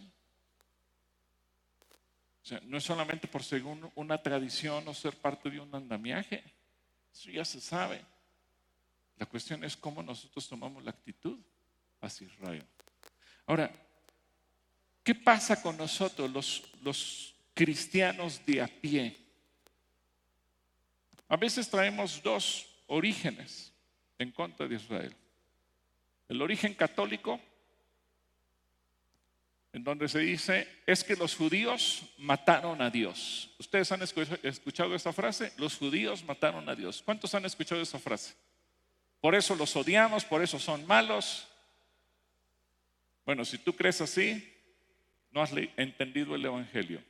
[2.41, 6.43] O sea, no es solamente por según una tradición o ser parte de un andamiaje.
[7.13, 8.03] Eso ya se sabe.
[9.17, 11.37] La cuestión es cómo nosotros tomamos la actitud
[11.99, 12.65] hacia Israel.
[13.45, 13.71] Ahora,
[15.03, 19.15] ¿qué pasa con nosotros, los, los cristianos de a pie?
[21.27, 23.73] A veces traemos dos orígenes
[24.17, 25.15] en contra de Israel.
[26.27, 27.39] El origen católico
[29.73, 33.49] en donde se dice, es que los judíos mataron a Dios.
[33.57, 35.53] ¿Ustedes han escuchado esa frase?
[35.57, 37.01] Los judíos mataron a Dios.
[37.01, 38.35] ¿Cuántos han escuchado esa frase?
[39.21, 41.47] Por eso los odiamos, por eso son malos.
[43.25, 44.45] Bueno, si tú crees así,
[45.31, 47.01] no has entendido el Evangelio.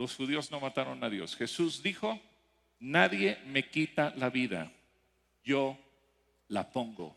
[0.00, 1.36] Los judíos no mataron a Dios.
[1.36, 2.18] Jesús dijo,
[2.78, 4.72] nadie me quita la vida,
[5.44, 5.76] yo
[6.48, 7.14] la pongo,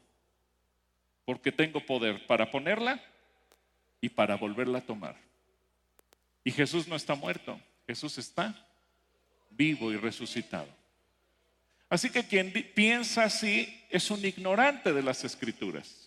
[1.24, 3.02] porque tengo poder para ponerla
[4.02, 5.16] y para volverla a tomar.
[6.44, 8.54] Y Jesús no está muerto, Jesús está
[9.52, 10.68] vivo y resucitado.
[11.88, 16.03] Así que quien piensa así es un ignorante de las escrituras.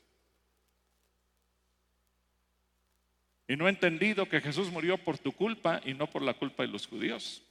[3.48, 6.62] Y no ha entendido que Jesús murió por tu culpa y no por la culpa
[6.62, 7.42] de los judíos.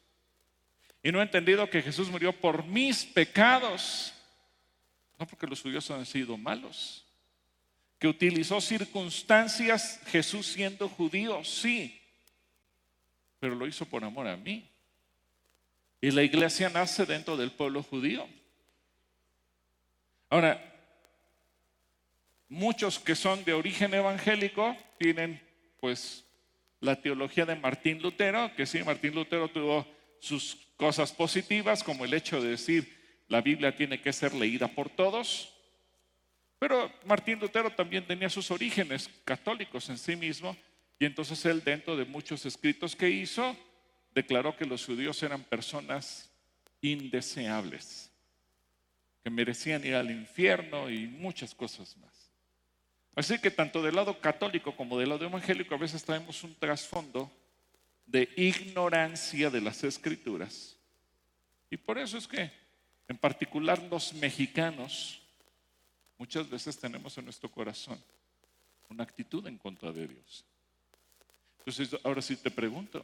[1.04, 4.14] Y no ha entendido que Jesús murió por mis pecados,
[5.18, 7.06] no porque los judíos han sido malos
[8.00, 12.02] que utilizó circunstancias, Jesús siendo judío, sí,
[13.40, 14.70] pero lo hizo por amor a mí.
[16.02, 18.28] Y la iglesia nace dentro del pueblo judío.
[20.30, 20.62] Ahora,
[22.50, 25.42] muchos que son de origen evangélico tienen
[25.86, 26.26] pues
[26.80, 29.86] la teología de Martín Lutero, que sí, Martín Lutero tuvo
[30.20, 34.90] sus cosas positivas, como el hecho de decir la Biblia tiene que ser leída por
[34.90, 35.54] todos,
[36.58, 40.58] pero Martín Lutero también tenía sus orígenes católicos en sí mismo
[40.98, 43.56] y entonces él dentro de muchos escritos que hizo
[44.16, 46.32] declaró que los judíos eran personas
[46.82, 48.10] indeseables,
[49.24, 52.15] que merecían ir al infierno y muchas cosas más.
[53.16, 57.32] Así que tanto del lado católico como del lado evangélico a veces traemos un trasfondo
[58.06, 60.76] de ignorancia de las escrituras.
[61.70, 62.52] Y por eso es que
[63.08, 65.22] en particular los mexicanos
[66.18, 67.98] muchas veces tenemos en nuestro corazón
[68.90, 70.46] una actitud en contra de Dios.
[71.60, 73.04] Entonces, ahora sí te pregunto,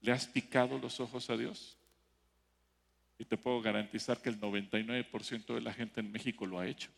[0.00, 1.76] ¿le has picado los ojos a Dios?
[3.18, 6.90] Y te puedo garantizar que el 99% de la gente en México lo ha hecho.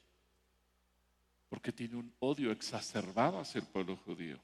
[1.49, 4.39] Porque tiene un odio exacerbado hacia el pueblo judío.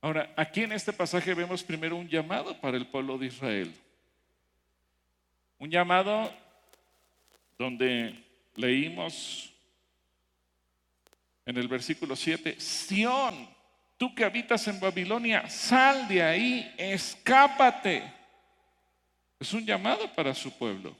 [0.00, 3.74] Ahora, aquí en este pasaje vemos primero un llamado para el pueblo de Israel.
[5.58, 6.32] Un llamado
[7.58, 8.24] donde
[8.54, 9.52] leímos
[11.44, 13.48] en el versículo 7, Sión,
[13.96, 18.02] tú que habitas en Babilonia, sal de ahí, escápate.
[19.40, 20.94] Es un llamado para su pueblo.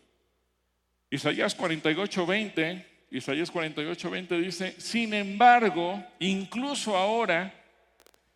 [1.10, 7.54] Isaías 48, 20, Isaías 48, 20 dice, sin embargo, incluso ahora,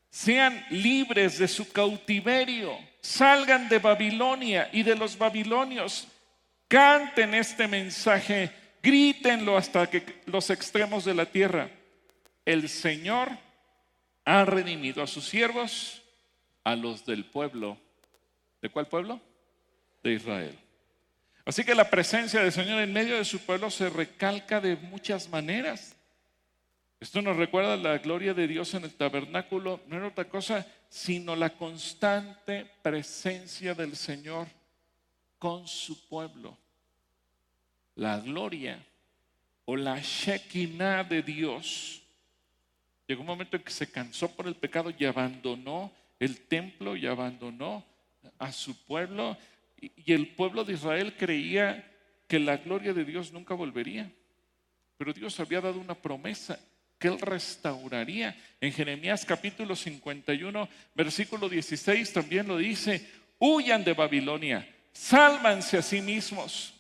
[0.09, 6.09] sean libres de su cautiverio, salgan de Babilonia y de los babilonios,
[6.73, 8.51] Canten este mensaje,
[8.83, 11.69] grítenlo hasta que los extremos de la tierra.
[12.47, 13.29] El Señor
[14.25, 16.01] ha redimido a sus siervos,
[16.65, 17.77] a los del pueblo.
[18.63, 19.21] ¿De cuál pueblo?
[20.03, 20.59] De Israel.
[21.45, 25.29] Así que la presencia del Señor en medio de su pueblo se recalca de muchas
[25.29, 25.97] maneras.
[27.01, 31.35] Esto nos recuerda la gloria de Dios en el tabernáculo, no era otra cosa sino
[31.35, 34.47] la constante presencia del Señor
[35.39, 36.59] con su pueblo
[37.97, 38.85] la gloria
[39.65, 42.03] o la Shekinah de Dios.
[43.07, 47.07] Llegó un momento en que se cansó por el pecado y abandonó el templo y
[47.07, 47.85] abandonó
[48.39, 49.37] a su pueblo
[49.83, 51.93] y el pueblo de Israel creía
[52.29, 54.11] que la gloria de Dios nunca volvería.
[54.97, 56.59] Pero Dios había dado una promesa
[56.99, 58.37] que Él restauraría.
[58.61, 63.05] En Jeremías capítulo 51, versículo 16 también lo dice,
[63.41, 66.75] huyan de Babilonia, sálvanse a sí mismos,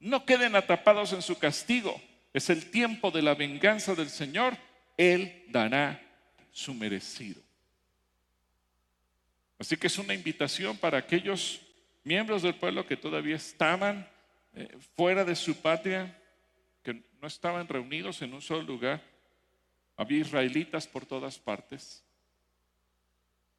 [0.00, 2.00] no queden atrapados en su castigo.
[2.32, 4.56] Es el tiempo de la venganza del Señor,
[4.96, 6.00] Él dará
[6.50, 7.42] su merecido.
[9.58, 11.60] Así que es una invitación para aquellos
[12.08, 14.08] miembros del pueblo que todavía estaban
[14.54, 16.18] eh, fuera de su patria,
[16.82, 19.02] que no estaban reunidos en un solo lugar.
[19.94, 22.02] Había israelitas por todas partes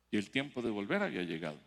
[0.09, 1.59] y el tiempo de volver había llegado.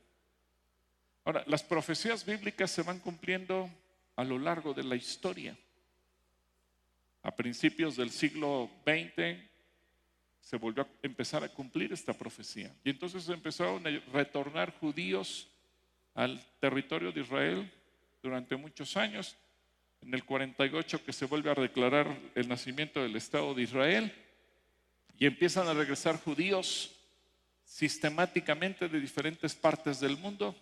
[1.25, 3.71] Ahora, las profecías bíblicas se van cumpliendo
[4.17, 5.57] a lo largo de la historia.
[7.23, 9.39] A principios del siglo XX
[10.41, 12.75] se volvió a empezar a cumplir esta profecía.
[12.83, 15.49] Y entonces empezaron a retornar judíos
[16.15, 17.73] al territorio de Israel
[18.23, 19.37] durante muchos años.
[20.01, 24.13] En el 48 que se vuelve a declarar el nacimiento del Estado de Israel
[25.19, 26.97] y empiezan a regresar judíos
[27.65, 30.55] sistemáticamente de diferentes partes del mundo.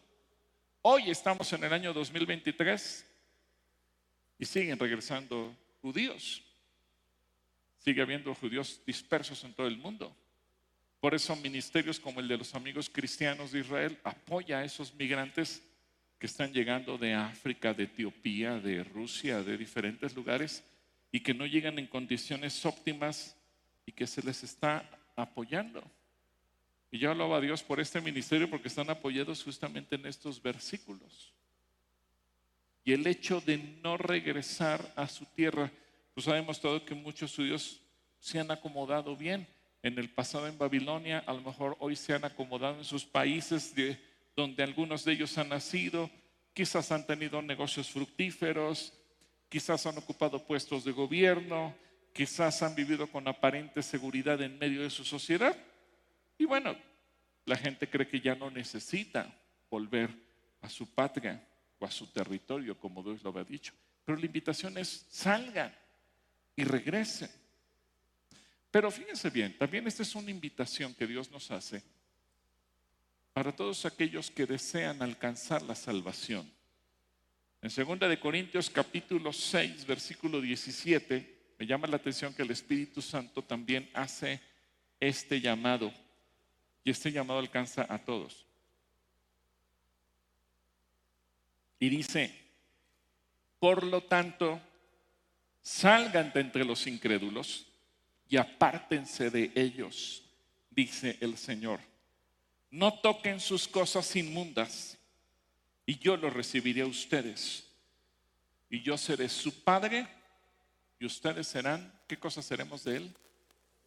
[0.82, 3.06] Hoy estamos en el año 2023
[4.38, 6.42] y siguen regresando judíos.
[7.78, 10.14] Sigue habiendo judíos dispersos en todo el mundo.
[11.00, 15.62] Por eso ministerios como el de los amigos cristianos de Israel apoya a esos migrantes
[16.18, 20.62] que están llegando de África, de Etiopía, de Rusia, de diferentes lugares
[21.10, 23.34] y que no llegan en condiciones óptimas
[23.86, 24.84] y que se les está
[25.16, 25.82] apoyando.
[26.90, 31.32] Y yo alabo a Dios por este ministerio porque están apoyados justamente en estos versículos.
[32.84, 35.70] Y el hecho de no regresar a su tierra,
[36.12, 37.80] pues ha demostrado que muchos judíos
[38.18, 39.46] se han acomodado bien
[39.82, 43.74] en el pasado en Babilonia, a lo mejor hoy se han acomodado en sus países
[43.74, 43.98] de,
[44.36, 46.10] donde algunos de ellos han nacido,
[46.52, 48.92] quizás han tenido negocios fructíferos,
[49.48, 51.74] quizás han ocupado puestos de gobierno,
[52.12, 55.56] quizás han vivido con aparente seguridad en medio de su sociedad.
[56.36, 56.76] Y bueno,
[57.46, 59.34] la gente cree que ya no necesita
[59.70, 60.10] volver
[60.60, 61.42] a su patria
[61.78, 63.72] o a su territorio, como Dios lo había dicho.
[64.04, 65.74] Pero la invitación es salgan
[66.56, 67.30] y regresen.
[68.70, 71.82] Pero fíjense bien, también esta es una invitación que Dios nos hace
[73.32, 76.50] para todos aquellos que desean alcanzar la salvación.
[77.62, 83.02] En 2 de Corintios capítulo 6, versículo 17, me llama la atención que el Espíritu
[83.02, 84.40] Santo también hace
[84.98, 85.92] este llamado
[86.84, 88.46] y este llamado alcanza a todos.
[91.78, 92.34] Y dice,
[93.58, 94.60] por lo tanto,
[95.62, 97.69] salgan de entre los incrédulos
[98.30, 100.22] y apártense de ellos,
[100.70, 101.80] dice el Señor.
[102.70, 104.96] No toquen sus cosas inmundas
[105.84, 107.66] y yo los recibiré a ustedes.
[108.70, 110.06] Y yo seré su padre
[111.00, 113.16] y ustedes serán, ¿qué cosas seremos de él?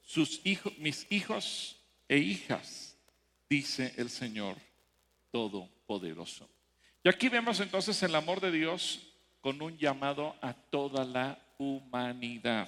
[0.02, 1.80] Sus hijos, mis hijos
[2.10, 2.98] e hijas,
[3.50, 4.58] dice el Señor
[5.32, 6.50] Todopoderoso.
[7.02, 9.08] Y aquí vemos entonces el amor de Dios
[9.40, 12.68] con un llamado a toda la humanidad.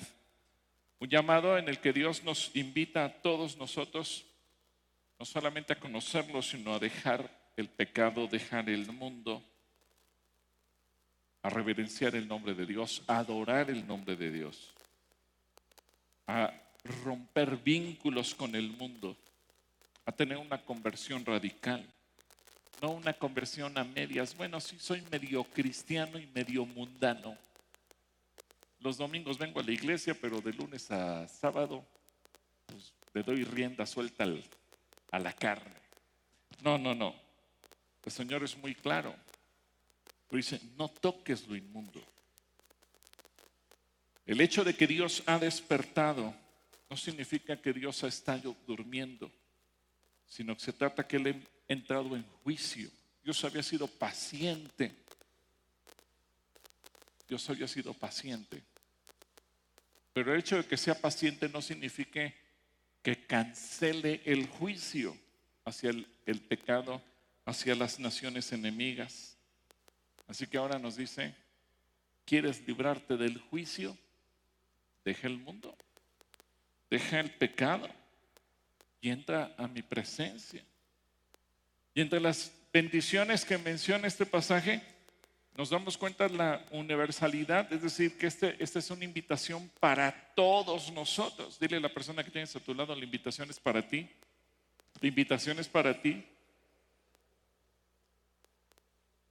[0.99, 4.25] Un llamado en el que Dios nos invita a todos nosotros
[5.19, 9.43] no solamente a conocerlo, sino a dejar el pecado, dejar el mundo,
[11.41, 14.73] a reverenciar el nombre de Dios, a adorar el nombre de Dios,
[16.27, 16.53] a
[17.03, 19.15] romper vínculos con el mundo,
[20.05, 21.85] a tener una conversión radical,
[22.81, 24.35] no una conversión a medias.
[24.35, 27.37] Bueno, sí soy medio cristiano y medio mundano.
[28.85, 31.83] Los domingos vengo a la iglesia, pero de lunes a sábado
[32.67, 34.27] pues, le doy rienda suelta
[35.09, 35.81] a la carne.
[36.61, 37.15] No, no, no.
[38.03, 39.15] El Señor es muy claro.
[40.29, 41.99] dice, no toques lo inmundo.
[44.23, 46.35] El hecho de que Dios ha despertado
[46.87, 49.31] no significa que Dios ha estado durmiendo,
[50.27, 52.91] sino que se trata que Él ha entrado en juicio.
[53.23, 54.95] Dios había sido paciente.
[57.27, 58.61] Dios había sido paciente.
[60.15, 62.33] Pero el hecho de que sea paciente no significa
[63.03, 65.13] que cancele el juicio
[65.65, 67.01] hacia el, pecado,
[67.43, 69.35] hacia las naciones enemigas.
[70.25, 71.35] Así que ahora nos dice,
[72.23, 73.97] ¿quieres librarte del juicio?
[75.03, 75.75] Deja el mundo,
[76.89, 77.89] deja el pecado
[79.01, 80.63] y entra a mi presencia.
[81.93, 84.81] Y entre las bendiciones que menciona este pasaje,
[85.57, 90.33] nos damos cuenta de la universalidad, es decir, que este, esta es una invitación para
[90.35, 91.59] todos nosotros.
[91.59, 94.09] Dile a la persona que tienes a tu lado, la invitación es para ti.
[95.01, 96.25] La invitación es para ti.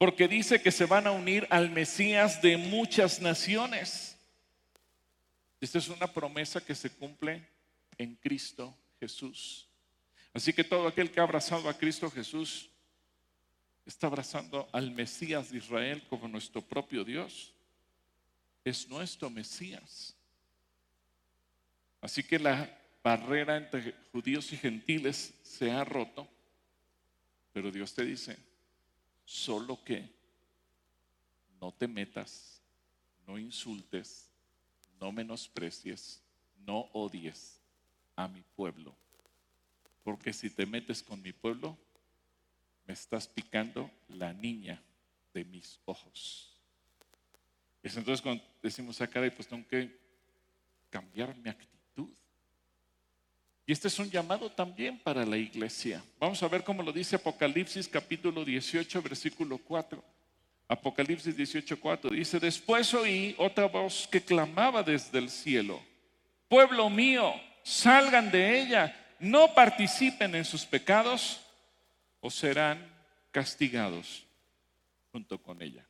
[0.05, 4.19] porque dice que se van a unir al Mesías de muchas naciones.
[5.63, 7.49] Esta es una promesa que se cumple
[7.97, 9.67] en Cristo Jesús.
[10.35, 12.69] Así que todo aquel que ha abrazado a Cristo Jesús
[13.87, 17.53] está abrazando al Mesías de Israel como nuestro propio Dios.
[18.65, 20.15] Es nuestro Mesías.
[22.01, 26.27] Así que la barrera entre judíos y gentiles se ha roto,
[27.53, 28.37] pero Dios te dice,
[29.25, 30.09] solo que
[31.61, 32.63] no te metas,
[33.27, 34.31] no insultes,
[35.01, 36.23] no menosprecies,
[36.67, 37.61] no odies
[38.17, 38.95] a mi pueblo,
[40.03, 41.77] porque si te metes con mi pueblo,
[42.87, 44.83] me estás picando la niña
[45.33, 46.57] de mis ojos.
[47.83, 49.91] Es entonces cuando decimos ah, pues tengo que
[50.91, 52.09] cambiar mi actitud.
[53.67, 56.03] Y este es un llamado también para la iglesia.
[56.19, 60.03] Vamos a ver cómo lo dice Apocalipsis capítulo 18, versículo 4.
[60.69, 65.83] Apocalipsis 18, 4 dice, después oí otra voz que clamaba desde el cielo,
[66.49, 71.44] pueblo mío, salgan de ella, no participen en sus pecados
[72.25, 72.91] o serán
[73.31, 74.25] castigados
[75.13, 75.85] junto con ella.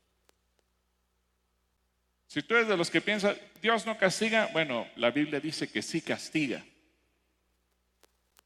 [2.26, 5.80] Si tú eres de los que piensan, Dios no castiga, bueno, la Biblia dice que
[5.80, 6.64] sí castiga.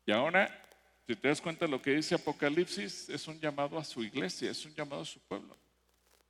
[0.05, 0.55] Y ahora,
[1.07, 4.63] si te das cuenta lo que dice Apocalipsis, es un llamado a su iglesia, es
[4.67, 5.57] un llamado a su pueblo.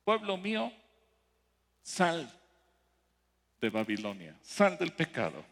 [0.05, 0.71] Pueblo mío,
[1.83, 2.31] sal
[3.59, 5.43] de Babilonia, sal del pecado.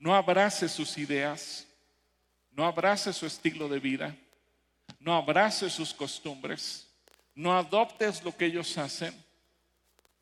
[0.00, 1.68] No abrace sus ideas,
[2.50, 4.16] no abrace su estilo de vida,
[4.98, 6.88] no abraces sus costumbres,
[7.34, 9.14] no adoptes lo que ellos hacen,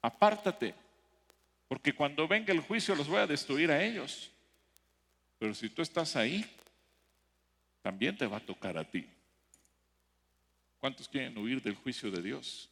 [0.00, 0.74] apártate,
[1.68, 4.30] porque cuando venga el juicio los voy a destruir a ellos.
[5.38, 6.44] Pero si tú estás ahí,
[7.82, 9.06] también te va a tocar a ti.
[10.80, 12.68] ¿Cuántos quieren huir del juicio de Dios?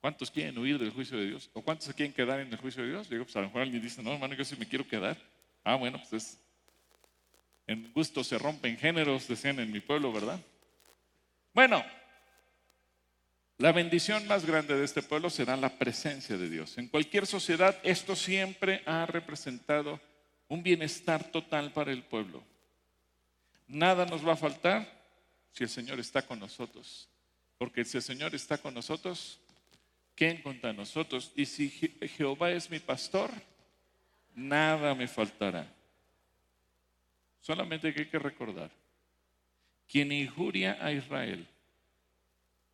[0.00, 1.50] ¿Cuántos quieren huir del juicio de Dios?
[1.52, 3.08] ¿O cuántos se quieren quedar en el juicio de Dios?
[3.08, 5.16] Digo, pues a lo mejor alguien dice, no, hermano, yo sí me quiero quedar.
[5.62, 6.38] Ah, bueno, pues es,
[7.66, 10.40] en gusto se rompen géneros, decían en mi pueblo, ¿verdad?
[11.54, 11.84] Bueno,
[13.58, 16.78] la bendición más grande de este pueblo será la presencia de Dios.
[16.78, 20.00] En cualquier sociedad esto siempre ha representado
[20.48, 22.42] un bienestar total para el pueblo.
[23.68, 24.90] Nada nos va a faltar
[25.52, 27.08] si el Señor está con nosotros.
[27.58, 29.38] Porque si el Señor está con nosotros,
[30.14, 31.32] ¿quién contra nosotros?
[31.36, 33.30] Y si Jehová es mi pastor,
[34.34, 35.70] nada me faltará.
[37.40, 38.81] Solamente hay que recordar
[39.92, 41.46] quien injuria a Israel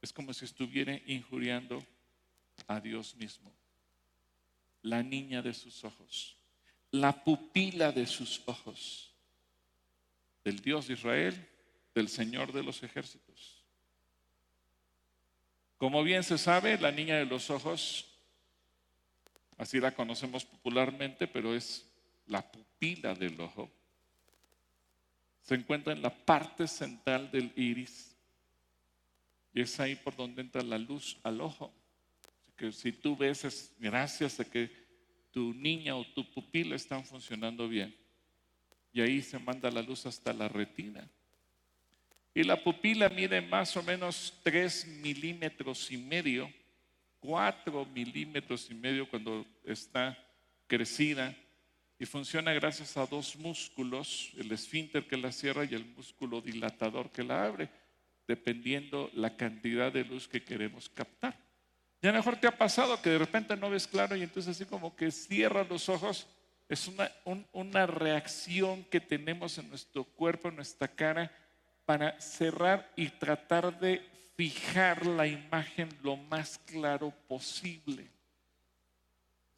[0.00, 1.84] es como si estuviera injuriando
[2.68, 3.52] a Dios mismo.
[4.82, 6.36] La niña de sus ojos,
[6.92, 9.12] la pupila de sus ojos,
[10.44, 11.48] del Dios de Israel,
[11.92, 13.64] del Señor de los ejércitos.
[15.76, 18.06] Como bien se sabe, la niña de los ojos,
[19.56, 21.84] así la conocemos popularmente, pero es
[22.26, 23.68] la pupila del ojo
[25.48, 28.14] se encuentra en la parte central del iris
[29.54, 31.72] y es ahí por donde entra la luz al ojo.
[32.54, 34.70] que si tú ves es gracias a que
[35.30, 37.96] tu niña o tu pupila están funcionando bien.
[38.92, 41.08] Y ahí se manda la luz hasta la retina.
[42.34, 46.52] Y la pupila mide más o menos 3 milímetros y medio,
[47.20, 50.18] 4 milímetros y medio cuando está
[50.66, 51.34] crecida
[51.98, 57.10] y funciona gracias a dos músculos, el esfínter que la cierra y el músculo dilatador
[57.10, 57.68] que la abre,
[58.26, 61.36] dependiendo la cantidad de luz que queremos captar.
[62.00, 64.94] Ya mejor te ha pasado que de repente no ves claro y entonces así como
[64.94, 66.28] que cierras los ojos.
[66.68, 67.10] Es una,
[67.52, 71.32] una reacción que tenemos en nuestro cuerpo, en nuestra cara,
[71.84, 78.06] para cerrar y tratar de fijar la imagen lo más claro posible.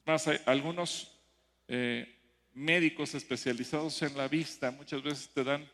[0.07, 1.12] Más, algunos
[1.68, 2.20] eh,
[2.55, 5.68] médicos especializados en la vista muchas veces te dan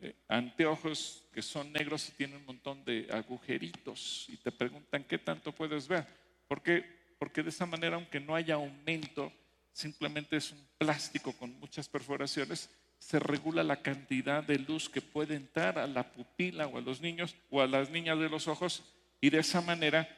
[0.00, 5.18] eh, anteojos que son negros y tienen un montón de agujeritos y te preguntan qué
[5.18, 6.06] tanto puedes ver.
[6.46, 6.84] ¿Por qué?
[7.18, 9.32] Porque de esa manera, aunque no haya aumento,
[9.72, 15.34] simplemente es un plástico con muchas perforaciones, se regula la cantidad de luz que puede
[15.34, 18.84] entrar a la pupila o a los niños o a las niñas de los ojos
[19.20, 20.08] y de esa manera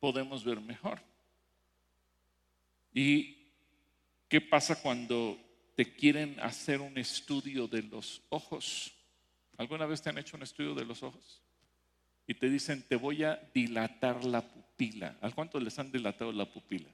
[0.00, 1.00] podemos ver mejor.
[2.92, 3.45] Y
[4.28, 5.38] ¿Qué pasa cuando
[5.76, 8.92] te quieren hacer un estudio de los ojos?
[9.56, 11.42] ¿Alguna vez te han hecho un estudio de los ojos?
[12.26, 15.16] Y te dicen, te voy a dilatar la pupila.
[15.20, 16.88] ¿A cuántos les han dilatado la pupila?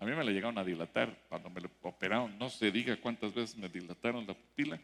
[0.00, 2.38] A mí me la llegaron a dilatar cuando me lo operaron.
[2.38, 4.80] No se diga cuántas veces me dilataron la pupila.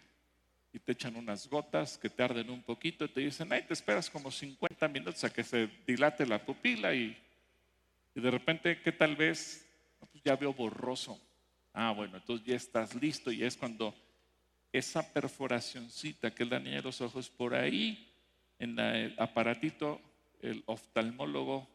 [0.72, 3.72] y te echan unas gotas que te arden un poquito y te dicen, ay, te
[3.72, 7.16] esperas como 50 minutos a que se dilate la pupila y,
[8.14, 9.66] y de repente, ¿qué tal vez?
[9.98, 11.20] Pues ya veo borroso.
[11.72, 13.94] Ah, bueno, entonces ya estás listo y es cuando
[14.72, 18.08] esa perforacioncita que es la niña de los ojos, por ahí
[18.58, 20.00] en el aparatito,
[20.40, 21.68] el oftalmólogo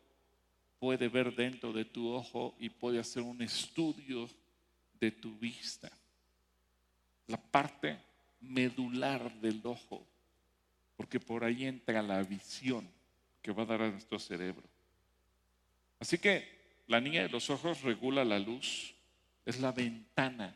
[0.79, 4.29] puede ver dentro de tu ojo y puede hacer un estudio
[4.99, 5.91] de tu vista.
[7.27, 7.97] La parte
[8.41, 10.05] medular del ojo,
[10.95, 12.87] porque por ahí entra la visión
[13.41, 14.63] que va a dar a nuestro cerebro.
[15.99, 16.47] Así que
[16.87, 18.94] la niña de los ojos regula la luz,
[19.45, 20.55] es la ventana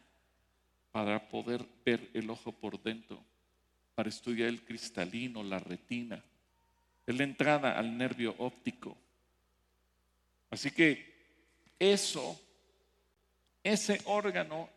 [0.91, 3.23] para poder ver el ojo por dentro,
[3.95, 6.23] para estudiar el cristalino, la retina,
[7.05, 8.97] es la entrada al nervio óptico.
[10.49, 11.13] Así que
[11.77, 12.39] eso,
[13.63, 14.69] ese órgano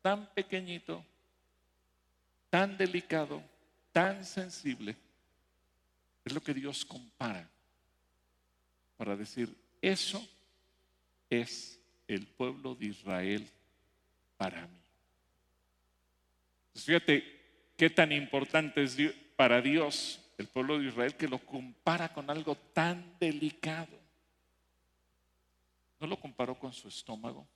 [0.00, 1.04] tan pequeñito,
[2.50, 3.42] tan delicado,
[3.92, 4.96] tan sensible,
[6.24, 7.48] es lo que Dios compara
[8.96, 10.24] para decir, eso
[11.28, 13.48] es el pueblo de Israel
[14.36, 14.82] para mí.
[16.72, 18.96] Pues fíjate qué tan importante es
[19.36, 24.00] para Dios el pueblo de Israel que lo compara con algo tan delicado.
[26.00, 27.46] No lo comparó con su estómago,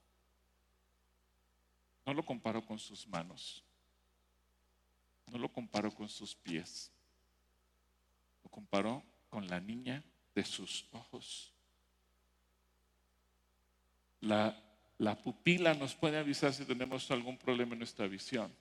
[2.04, 3.64] no lo comparó con sus manos,
[5.26, 6.92] no lo comparó con sus pies.
[8.44, 11.52] Lo comparó con la niña de sus ojos.
[14.20, 14.56] La,
[14.98, 18.52] la pupila nos puede avisar si tenemos algún problema en nuestra visión.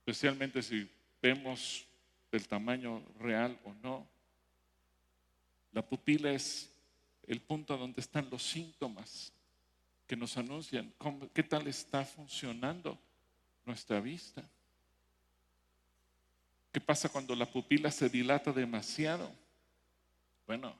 [0.00, 0.90] Especialmente si
[1.22, 1.86] vemos
[2.32, 4.06] el tamaño real o no.
[5.72, 6.70] La pupila es
[7.26, 9.32] el punto donde están los síntomas
[10.06, 10.92] que nos anuncian
[11.32, 12.98] qué tal está funcionando
[13.64, 14.44] nuestra vista.
[16.70, 19.32] ¿Qué pasa cuando la pupila se dilata demasiado?
[20.46, 20.76] Bueno,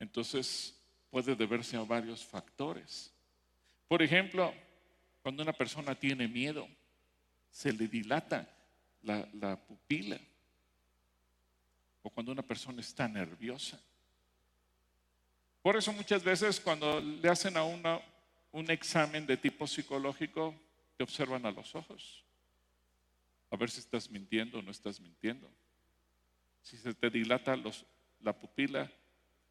[0.00, 0.77] entonces
[1.10, 3.12] puede deberse a varios factores.
[3.86, 4.52] Por ejemplo,
[5.22, 6.68] cuando una persona tiene miedo,
[7.50, 8.48] se le dilata
[9.02, 10.18] la, pupila.
[12.02, 13.80] O cuando una persona está nerviosa.
[15.62, 18.00] Por eso muchas veces cuando le hacen a una
[18.50, 20.54] un examen de tipo psicológico,
[20.96, 22.24] te observan a los ojos
[23.50, 25.50] a ver si estás mintiendo o no estás mintiendo.
[26.62, 27.56] Si se te dilata
[28.20, 28.90] la pupila,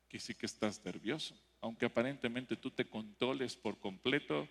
[0.08, 1.36] que sí que estás nervioso.
[1.62, 4.48] Aunque aparentemente tú te controles por completo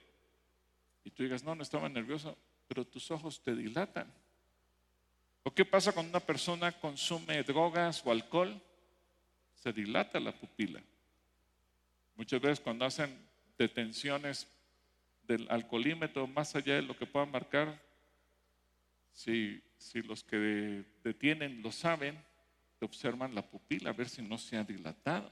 [1.04, 2.36] y tú digas, no, no estaba nervioso,
[2.66, 4.12] pero tus ojos te dilatan.
[5.44, 8.60] ¿O qué pasa cuando una persona consume drogas o alcohol?
[9.54, 10.82] Se dilata la pupila.
[12.16, 13.16] Muchas veces cuando hacen
[13.56, 14.48] detenciones
[15.26, 17.80] del alcoholímetro, más allá de lo que pueda marcar,
[19.12, 19.62] si,
[20.02, 22.22] los que detienen lo saben,
[22.78, 25.30] te observan la pupila a ver si no se ha dilatado.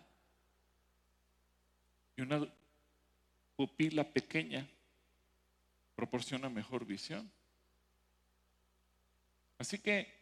[2.16, 2.46] Y una
[3.56, 4.66] pupila pequeña
[5.94, 7.30] proporciona mejor visión.
[9.58, 10.12] Así que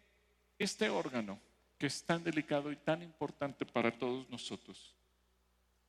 [0.58, 1.40] este órgano,
[1.78, 4.94] que es tan delicado y tan importante para todos nosotros,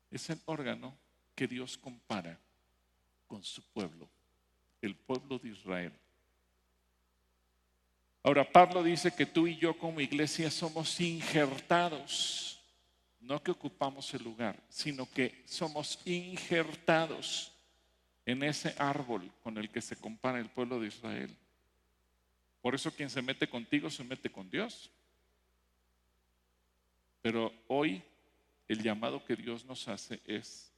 [0.09, 0.95] es el órgano
[1.35, 2.39] que Dios compara
[3.27, 4.07] con su pueblo,
[4.81, 5.93] el pueblo de Israel.
[8.23, 12.62] Ahora, Pablo dice que tú y yo como iglesia somos injertados,
[13.23, 17.51] no que ocupamos el lugar, sino que somos injertados
[18.25, 21.35] en ese árbol con el que se compara el pueblo de Israel.
[22.61, 24.89] Por eso quien se mete contigo se mete con Dios.
[27.21, 28.03] Pero hoy
[28.67, 30.71] el llamado que Dios nos hace es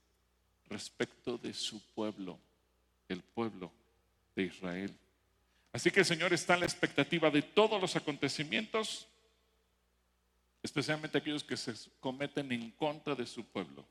[0.67, 2.39] respecto de su pueblo,
[3.07, 3.71] el pueblo
[4.35, 4.95] de Israel.
[5.71, 9.07] Así que el Señor está en la expectativa de todos los acontecimientos,
[10.66, 13.86] especialmente aquellos que se cometen en contra de su pueblo.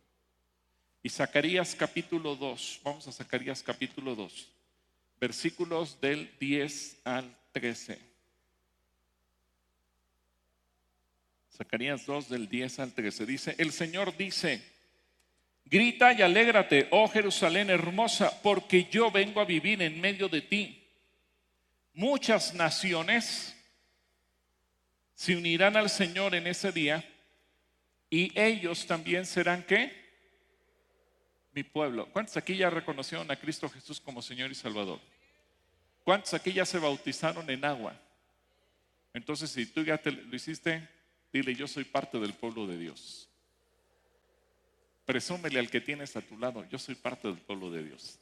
[1.02, 4.48] Y Zacarías capítulo 2, vamos a Zacarías capítulo 2,
[5.20, 7.98] versículos del 10 al 13.
[11.56, 14.60] Zacarías 2 del 10 al 13 dice, el Señor dice,
[15.66, 20.84] grita y alégrate, oh Jerusalén hermosa, porque yo vengo a vivir en medio de ti
[21.92, 23.53] muchas naciones
[25.14, 27.04] se unirán al Señor en ese día
[28.10, 29.92] y ellos también serán qué?
[31.52, 32.08] Mi pueblo.
[32.12, 35.00] ¿Cuántos aquí ya reconocieron a Cristo Jesús como Señor y Salvador?
[36.04, 37.98] ¿Cuántos aquí ya se bautizaron en agua?
[39.14, 40.88] Entonces, si tú ya te lo hiciste,
[41.32, 43.28] dile, yo soy parte del pueblo de Dios.
[45.06, 48.18] Presúmele al que tienes a tu lado, yo soy parte del pueblo de Dios.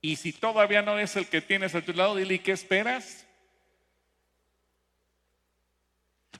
[0.00, 3.27] Y si todavía no es el que tienes a tu lado, dile, ¿y qué esperas?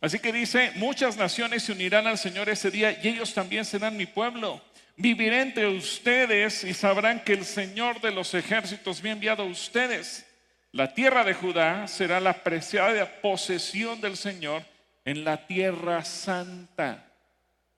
[0.01, 3.96] Así que dice, muchas naciones se unirán al Señor ese día y ellos también serán
[3.96, 4.62] mi pueblo.
[4.96, 9.46] Viviré entre ustedes y sabrán que el Señor de los ejércitos me ha enviado a
[9.46, 10.26] ustedes.
[10.72, 14.64] La tierra de Judá será la preciada posesión del Señor
[15.05, 17.12] en la tierra santa.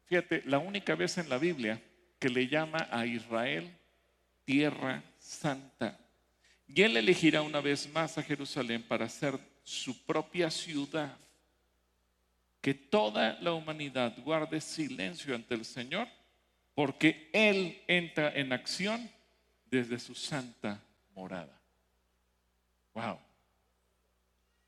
[0.07, 1.81] Fíjate, la única vez en la Biblia
[2.19, 3.71] que le llama a Israel
[4.45, 5.99] tierra santa.
[6.67, 11.17] Y él elegirá una vez más a Jerusalén para ser su propia ciudad.
[12.61, 16.09] Que toda la humanidad guarde silencio ante el Señor,
[16.75, 19.11] porque Él entra en acción
[19.71, 20.81] desde su santa
[21.15, 21.59] morada.
[22.95, 23.19] Wow.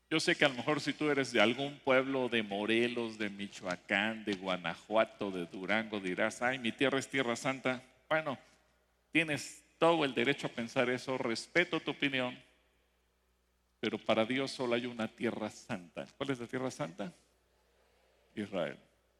[0.09, 3.31] Yo sé que a lo mejor si tú eres de algún pueblo de Morelos, de
[3.31, 7.81] Michoacán, de Guanajuato, de Durango, dirás, ay, mi tierra es tierra santa.
[8.07, 8.37] Bueno,
[9.11, 12.37] tienes todo el derecho a pensar eso, respeto tu opinión,
[13.79, 16.05] pero para Dios solo hay una tierra santa.
[16.15, 17.11] ¿Cuál es la tierra santa?
[18.35, 18.77] Israel.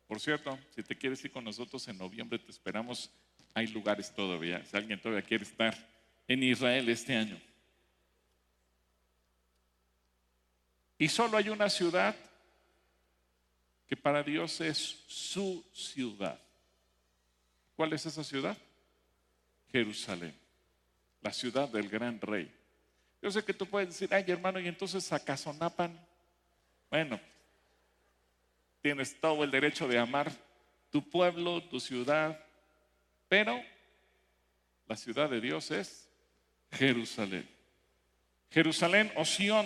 [0.08, 3.10] Por cierto, si te quieres ir con nosotros en noviembre, te esperamos.
[3.54, 4.64] Hay lugares todavía.
[4.66, 5.76] Si alguien todavía quiere estar
[6.28, 7.40] en Israel este año.
[10.98, 12.16] Y solo hay una ciudad
[13.88, 16.40] que para Dios es su ciudad.
[17.76, 18.58] ¿Cuál es esa ciudad?
[19.72, 20.34] Jerusalén,
[21.22, 22.52] la ciudad del gran rey.
[23.22, 26.00] Yo sé que tú puedes decir, ay hermano, y entonces Acasonapan.
[26.90, 27.20] Bueno,
[28.84, 30.30] tienes todo el derecho de amar
[30.92, 32.38] tu pueblo, tu ciudad,
[33.30, 33.60] pero
[34.88, 36.10] la ciudad de Dios es
[36.74, 37.50] Jerusalén.
[38.52, 39.66] Jerusalén o Sión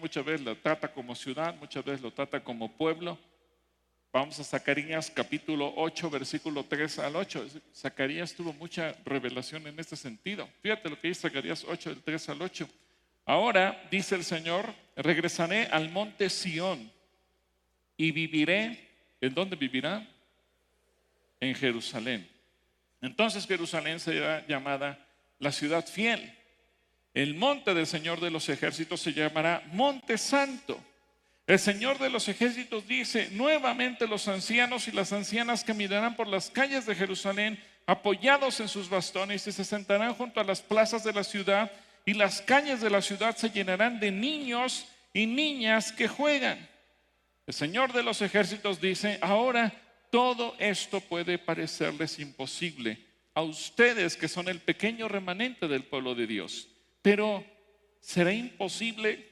[0.00, 3.18] muchas veces lo trata como ciudad, muchas veces lo trata como pueblo.
[4.10, 7.46] Vamos a Zacarías capítulo 8, versículo 3 al 8.
[7.74, 10.48] Zacarías tuvo mucha revelación en este sentido.
[10.62, 12.68] Fíjate lo que dice Zacarías 8, del 3 al 8.
[13.26, 16.90] Ahora, dice el Señor, regresaré al monte Sión
[17.96, 18.90] y viviré.
[19.20, 20.06] ¿En dónde vivirá?
[21.40, 22.28] En Jerusalén.
[23.00, 24.98] Entonces Jerusalén será llamada
[25.38, 26.32] la ciudad fiel
[27.14, 30.82] el monte del Señor de los ejércitos se llamará Monte Santo.
[31.46, 36.48] El Señor de los ejércitos dice, nuevamente los ancianos y las ancianas caminarán por las
[36.48, 41.12] calles de Jerusalén apoyados en sus bastones y se sentarán junto a las plazas de
[41.12, 41.70] la ciudad
[42.06, 46.66] y las calles de la ciudad se llenarán de niños y niñas que juegan.
[47.46, 49.72] El Señor de los ejércitos dice, ahora
[50.10, 56.26] todo esto puede parecerles imposible a ustedes que son el pequeño remanente del pueblo de
[56.26, 56.68] Dios.
[57.00, 57.44] Pero
[58.00, 59.28] será imposible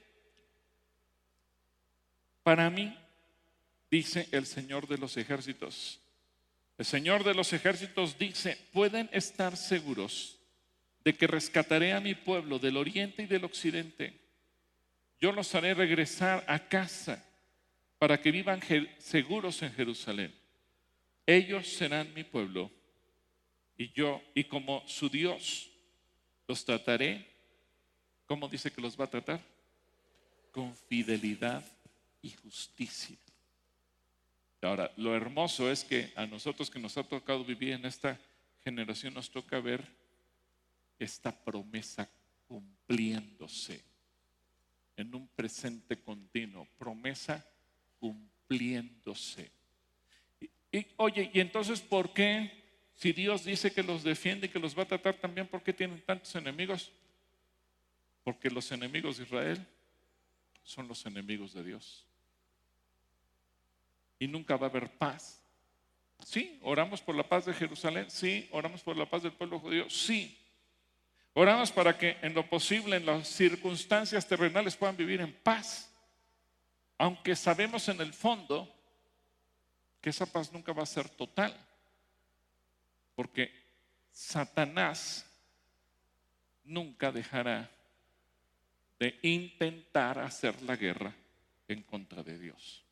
[2.43, 2.97] para mí,
[3.91, 6.01] dice el Señor de los ejércitos.
[6.79, 10.39] El Señor de los ejércitos dice, pueden estar seguros
[11.05, 14.19] de que rescataré a mi pueblo del oriente y del occidente.
[15.21, 17.25] Yo los haré regresar a casa
[18.01, 18.61] para que vivan
[18.99, 20.35] seguros en Jerusalén.
[21.25, 22.73] Ellos serán mi pueblo
[23.77, 25.71] y yo, y como su Dios,
[26.49, 27.31] los trataré
[28.31, 29.41] ¿Cómo dice que los va a tratar?
[30.53, 31.65] Con fidelidad
[32.23, 33.17] y justicia.
[34.63, 38.21] Ahora, lo hermoso es que a nosotros que nos ha tocado vivir en esta
[38.63, 39.85] generación nos toca ver
[41.01, 42.09] esta promesa
[42.47, 43.83] cumpliéndose
[44.97, 47.45] en un presente continuo, promesa
[48.01, 49.51] cumpliéndose.
[50.73, 52.51] Y, oye, ¿y entonces por qué
[52.97, 55.73] si Dios dice que los defiende y que los va a tratar también, por qué
[55.73, 56.91] tienen tantos enemigos?
[58.25, 59.67] Porque los enemigos de Israel
[60.65, 62.07] son los enemigos de Dios.
[64.19, 65.43] Y nunca va a haber paz.
[66.25, 68.11] Sí, oramos por la paz de Jerusalén.
[68.11, 69.89] Sí, oramos por la paz del pueblo judío.
[69.89, 70.37] Sí.
[71.33, 75.90] Oramos para que en lo posible, en las circunstancias terrenales puedan vivir en paz.
[77.01, 78.71] Aunque sabemos en el fondo
[80.03, 81.57] que esa paz nunca va a ser total.
[83.15, 83.51] Porque
[84.13, 85.25] Satanás
[86.63, 87.71] nunca dejará
[88.99, 91.15] de intentar hacer la guerra
[91.69, 92.85] en contra de Dios.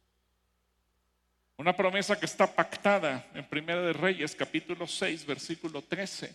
[1.59, 6.35] Una promesa que está pactada en Primera de Reyes, capítulo 6, versículo 13.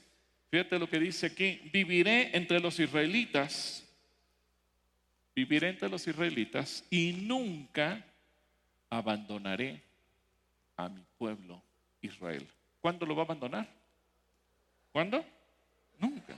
[0.51, 3.83] Fíjate lo que dice aquí, viviré entre los israelitas,
[5.35, 8.05] viviré entre los israelitas y nunca
[8.89, 9.81] abandonaré
[10.77, 11.61] a mi pueblo
[12.01, 12.47] Israel.
[12.81, 13.67] ¿Cuándo lo va a abandonar?
[14.91, 15.25] ¿Cuándo?
[15.97, 16.35] Nunca.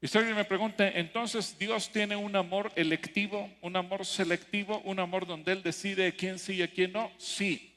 [0.00, 5.00] Y si alguien me pregunta, entonces Dios tiene un amor electivo, un amor selectivo, un
[5.00, 7.10] amor donde Él decide quién sí y a quién no.
[7.16, 7.74] Sí.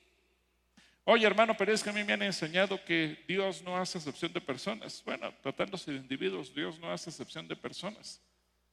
[1.05, 4.33] Oye, hermano, pero es que a mí me han enseñado que Dios no hace excepción
[4.33, 5.01] de personas.
[5.05, 8.21] Bueno, tratándose de individuos, Dios no hace excepción de personas.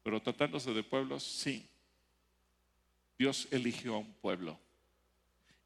[0.05, 1.67] Pero tratándose de pueblos, sí.
[3.19, 4.57] Dios eligió a un pueblo.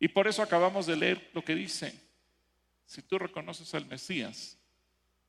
[0.00, 1.92] Y por eso acabamos de leer lo que dice.
[2.86, 4.56] Si tú reconoces al Mesías,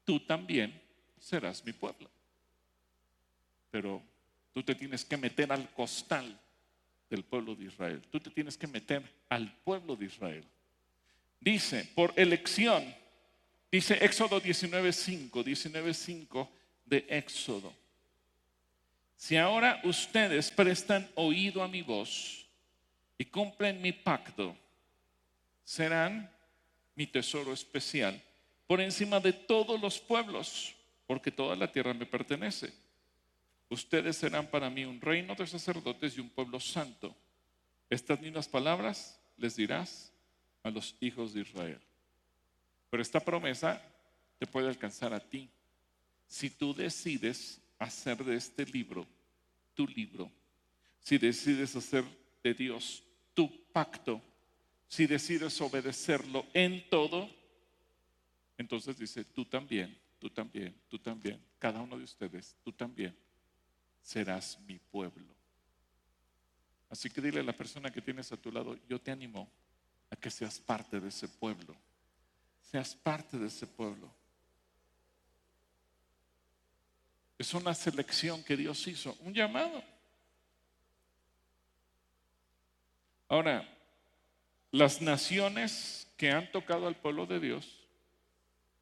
[0.05, 0.79] tú también
[1.19, 2.09] serás mi pueblo.
[3.71, 4.01] Pero
[4.53, 6.39] tú te tienes que meter al costal
[7.09, 8.01] del pueblo de Israel.
[8.11, 10.45] Tú te tienes que meter al pueblo de Israel.
[11.39, 12.95] Dice, por elección,
[13.71, 16.49] dice Éxodo 19.5, 19.5
[16.85, 17.73] de Éxodo.
[19.19, 22.47] Si ahora ustedes prestan oído a mi voz
[23.17, 24.55] y cumplen mi pacto,
[25.61, 26.31] serán
[26.95, 28.23] mi tesoro especial
[28.65, 30.73] por encima de todos los pueblos,
[31.05, 32.71] porque toda la tierra me pertenece.
[33.67, 37.13] Ustedes serán para mí un reino de sacerdotes y un pueblo santo.
[37.89, 40.13] Estas mismas palabras les dirás
[40.63, 41.81] a los hijos de Israel.
[42.89, 43.81] Pero esta promesa
[44.37, 45.49] te puede alcanzar a ti
[46.25, 49.07] si tú decides hacer de este libro
[49.73, 50.29] tu libro,
[50.99, 52.03] si decides hacer
[52.43, 53.03] de Dios
[53.33, 54.21] tu pacto,
[54.87, 57.29] si decides obedecerlo en todo,
[58.57, 63.15] entonces dice, tú también, tú también, tú también, cada uno de ustedes, tú también
[64.01, 65.33] serás mi pueblo.
[66.89, 69.49] Así que dile a la persona que tienes a tu lado, yo te animo
[70.09, 71.75] a que seas parte de ese pueblo.
[72.61, 74.11] Seas parte de ese pueblo.
[77.39, 79.81] Es una selección que Dios hizo, un llamado.
[83.29, 83.65] Ahora,
[84.71, 87.87] las naciones que han tocado al pueblo de Dios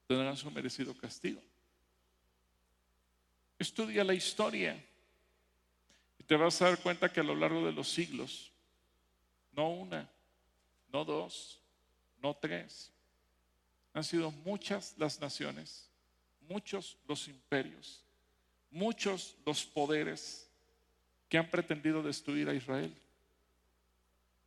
[0.07, 1.39] tendrán su merecido castigo.
[3.59, 4.83] Estudia la historia
[6.17, 8.51] y te vas a dar cuenta que a lo largo de los siglos,
[9.51, 10.09] no una,
[10.91, 11.61] no dos,
[12.23, 12.91] no tres.
[13.93, 15.91] Han sido muchas las naciones,
[16.41, 18.06] muchos los imperios,
[18.71, 20.49] muchos los poderes
[21.29, 22.93] que han pretendido destruir a Israel.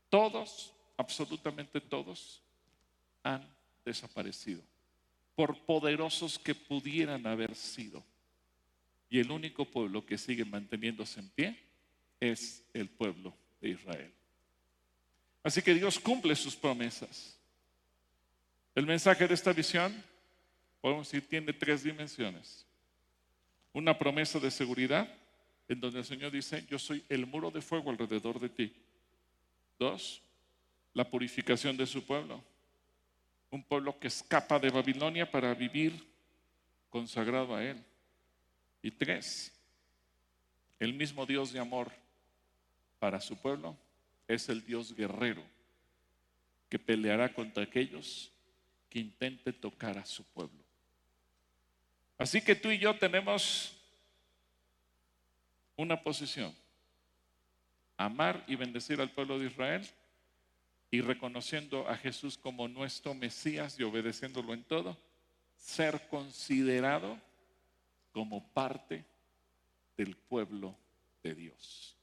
[0.09, 2.43] Todos, absolutamente todos,
[3.23, 3.47] han
[3.85, 4.63] desaparecido,
[5.35, 8.03] por poderosos que pudieran haber sido.
[9.09, 11.59] Y el único pueblo que sigue manteniéndose en pie
[12.21, 14.13] es el pueblo de Israel.
[15.43, 17.37] Así que Dios cumple sus promesas.
[18.75, 20.05] El mensaje de esta visión,
[20.81, 22.67] podemos decir, tiene tres dimensiones.
[23.73, 25.09] Una promesa de seguridad,
[25.69, 28.73] en donde el Señor dice, yo soy el muro de fuego alrededor de ti.
[29.79, 30.21] Dos,
[30.95, 32.43] la purificación de su pueblo.
[33.51, 36.05] Un pueblo que escapa de Babilonia para vivir
[36.91, 37.83] consagrado a Él.
[38.83, 39.53] Y tres,
[40.79, 41.93] el mismo Dios de amor
[42.99, 43.77] para su pueblo
[44.27, 45.43] es el Dios guerrero
[46.69, 48.33] que peleará contra aquellos
[48.89, 50.60] que intenten tocar a su pueblo.
[52.21, 53.75] Así que tú y yo tenemos
[55.75, 56.55] una posición,
[57.97, 59.89] amar y bendecir al pueblo de Israel
[60.91, 64.99] y reconociendo a Jesús como nuestro Mesías y obedeciéndolo en todo,
[65.57, 67.19] ser considerado
[68.13, 69.03] como parte
[69.97, 70.77] del pueblo
[71.23, 71.97] de Dios.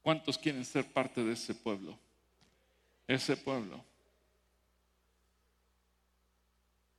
[0.00, 1.98] ¿Cuántos quieren ser parte de ese pueblo?
[3.08, 3.84] Ese pueblo.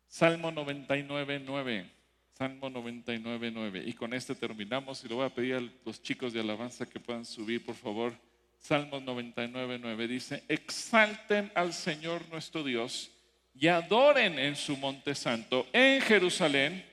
[0.09, 1.96] Salmo 99, 9.
[2.37, 3.83] Salmo 99, 9.
[3.83, 6.99] Y con este terminamos y lo voy a pedir a los chicos de alabanza que
[6.99, 8.13] puedan subir, por favor.
[8.59, 13.09] Salmo 99, 9 dice, exalten al Señor nuestro Dios
[13.55, 16.85] y adoren en su monte santo, en Jerusalén,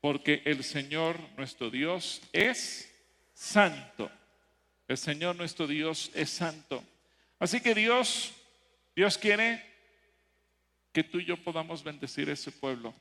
[0.00, 2.92] porque el Señor nuestro Dios es
[3.34, 4.10] santo.
[4.88, 6.82] El Señor nuestro Dios es santo.
[7.38, 8.32] Así que Dios,
[8.96, 9.64] Dios quiere
[10.92, 12.92] que tú y yo podamos bendecir ese pueblo.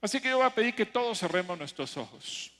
[0.00, 2.52] Así que yo voy a pedir que todos cerremos nuestros ojos.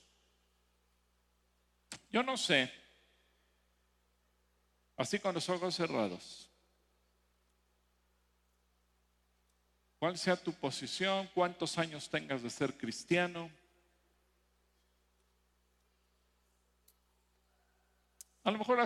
[2.11, 2.71] Yo no sé,
[4.97, 6.49] así con los ojos cerrados,
[9.99, 13.51] cuál sea tu posición, cuántos años tengas de ser cristiano.
[18.43, 18.79] A lo mejor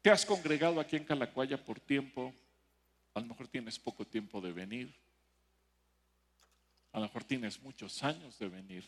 [0.00, 2.32] te has congregado aquí en Calacuaya por tiempo,
[3.12, 4.94] a lo mejor tienes poco tiempo de venir,
[6.92, 8.84] a lo mejor tienes muchos años de venir,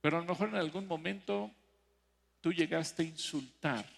[0.00, 1.50] pero a lo mejor en algún momento
[2.40, 3.88] tú llegaste a insultar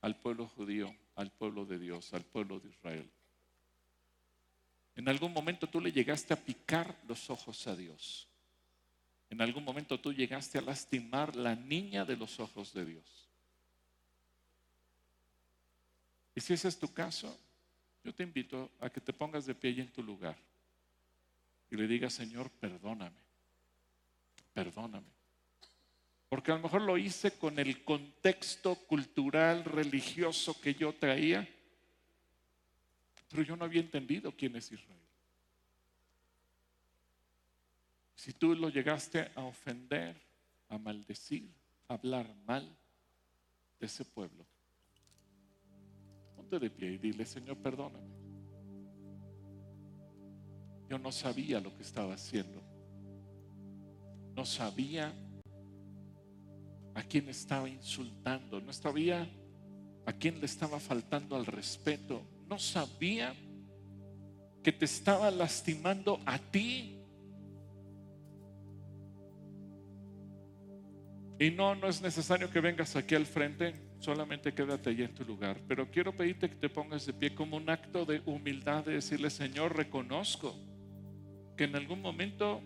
[0.00, 3.10] al pueblo judío, al pueblo de Dios, al pueblo de Israel.
[4.96, 8.28] En algún momento tú le llegaste a picar los ojos a Dios.
[9.28, 13.28] En algún momento tú llegaste a lastimar la niña de los ojos de Dios.
[16.34, 17.36] Y si ese es tu caso,
[18.04, 20.36] Yo te invito a que te pongas de pie y en tu lugar
[21.70, 23.16] y le digas, Señor, perdóname,
[24.52, 25.08] perdóname.
[26.28, 31.48] Porque a lo mejor lo hice con el contexto cultural, religioso que yo traía,
[33.30, 35.00] pero yo no había entendido quién es Israel.
[38.14, 40.20] Si tú lo llegaste a ofender,
[40.68, 41.50] a maldecir,
[41.88, 42.76] a hablar mal
[43.80, 44.46] de ese pueblo,
[46.58, 48.14] de pie y dile, Señor, perdóname.
[50.88, 52.62] Yo no sabía lo que estaba haciendo.
[54.34, 55.12] No sabía
[56.94, 58.60] a quién estaba insultando.
[58.60, 59.28] No sabía
[60.06, 62.22] a quién le estaba faltando al respeto.
[62.48, 63.34] No sabía
[64.62, 67.00] que te estaba lastimando a ti.
[71.38, 73.74] Y no, no es necesario que vengas aquí al frente,
[74.04, 75.58] solamente quédate allí en tu lugar.
[75.66, 79.30] Pero quiero pedirte que te pongas de pie como un acto de humildad, de decirle,
[79.30, 80.54] Señor, reconozco
[81.56, 82.60] que en algún momento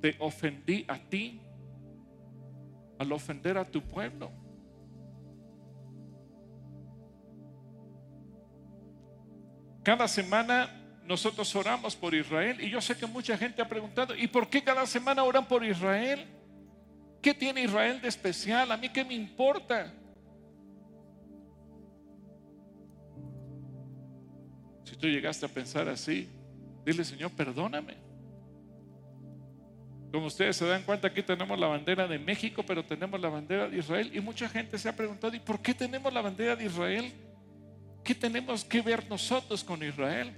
[0.00, 1.40] te ofendí a ti
[2.98, 4.32] al ofender a tu pueblo.
[9.84, 10.68] Cada semana
[11.04, 14.64] nosotros oramos por Israel y yo sé que mucha gente ha preguntado, ¿y por qué
[14.64, 16.26] cada semana oran por Israel?
[17.26, 18.70] ¿Qué tiene Israel de especial?
[18.70, 19.92] ¿A mí qué me importa?
[24.84, 26.28] Si tú llegaste a pensar así,
[26.84, 27.94] Dile, Señor, perdóname.
[30.12, 33.68] Como ustedes se dan cuenta, aquí tenemos la bandera de México, pero tenemos la bandera
[33.68, 34.08] de Israel.
[34.14, 37.12] Y mucha gente se ha preguntado, ¿y por qué tenemos la bandera de Israel?
[38.04, 40.32] ¿Qué tenemos que ver nosotros con Israel?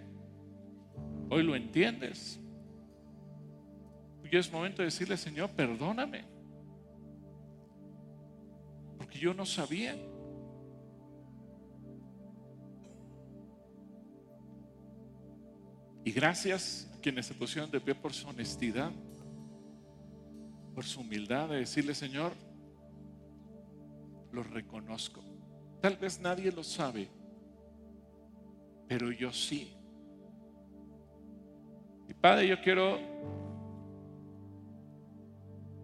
[1.28, 2.40] Hoy lo entiendes.
[4.24, 6.37] Y es momento de decirle, Señor, perdóname.
[9.08, 9.96] Porque yo no sabía.
[16.04, 18.92] Y gracias a quienes se pusieron de pie por su honestidad,
[20.74, 22.32] por su humildad de decirle, Señor,
[24.30, 25.22] lo reconozco.
[25.80, 27.08] Tal vez nadie lo sabe,
[28.88, 29.72] pero yo sí.
[32.10, 32.98] Y Padre, yo quiero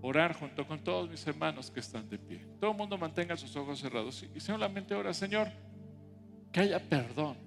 [0.07, 2.47] orar junto con todos mis hermanos que están de pie.
[2.61, 5.49] Todo el mundo mantenga sus ojos cerrados y solamente ora, Señor,
[6.53, 7.45] que haya perdón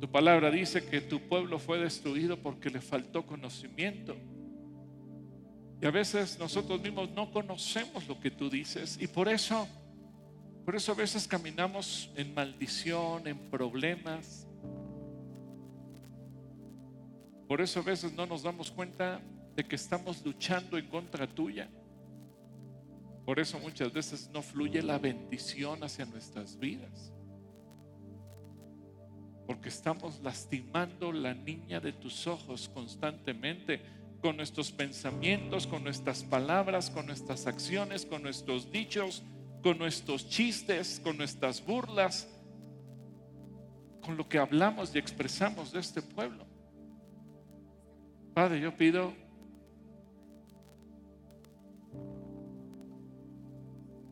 [0.00, 4.16] tu palabra dice que tu pueblo fue destruido porque le faltó conocimiento.
[5.80, 9.66] Y a veces nosotros mismos no conocemos lo que tú dices y por eso
[10.64, 14.46] por eso a veces caminamos en maldición, en problemas.
[17.48, 19.18] Por eso a veces no nos damos cuenta
[19.58, 21.68] de que estamos luchando en contra tuya.
[23.24, 27.12] Por eso muchas veces no fluye la bendición hacia nuestras vidas
[29.48, 33.80] porque estamos lastimando la niña de tus ojos constantemente
[34.20, 39.24] con nuestros pensamientos, con nuestras palabras, con nuestras acciones, con nuestros dichos,
[39.62, 42.28] con nuestros chistes, con nuestras burlas,
[44.02, 46.46] con lo que hablamos y expresamos de este pueblo.
[48.34, 49.27] Padre, yo pido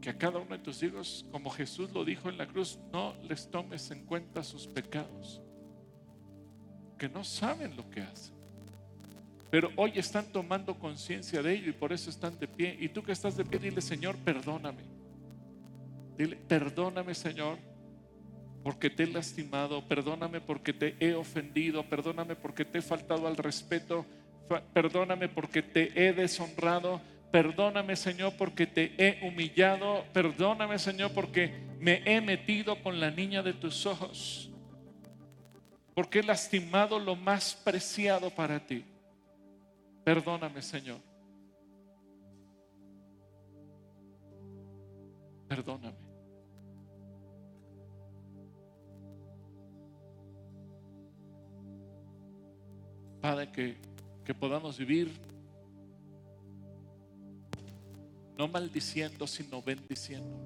[0.06, 3.16] que a cada uno de tus hijos, como Jesús lo dijo en la cruz, no
[3.28, 5.42] les tomes en cuenta sus pecados,
[6.96, 8.32] que no saben lo que hacen.
[9.50, 12.76] Pero hoy están tomando conciencia de ello y por eso están de pie.
[12.78, 14.84] Y tú que estás de pie, dile, Señor, perdóname.
[16.16, 17.58] Dile, perdóname, Señor,
[18.62, 23.36] porque te he lastimado, perdóname porque te he ofendido, perdóname porque te he faltado al
[23.36, 24.06] respeto,
[24.72, 27.00] perdóname porque te he deshonrado
[27.30, 30.04] Perdóname, Señor, porque te he humillado.
[30.12, 34.50] Perdóname, Señor, porque me he metido con la niña de tus ojos.
[35.94, 38.84] Porque he lastimado lo más preciado para ti.
[40.04, 41.00] Perdóname, Señor.
[45.48, 45.96] Perdóname.
[53.20, 53.76] Padre, que,
[54.24, 55.25] que podamos vivir
[58.36, 60.40] no maldiciendo, sino bendiciendo.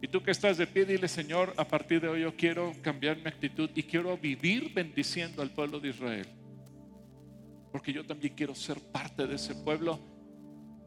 [0.00, 3.16] Y tú que estás de pie, dile, Señor, a partir de hoy yo quiero cambiar
[3.16, 6.26] mi actitud y quiero vivir bendiciendo al pueblo de Israel.
[7.72, 9.98] Porque yo también quiero ser parte de ese pueblo.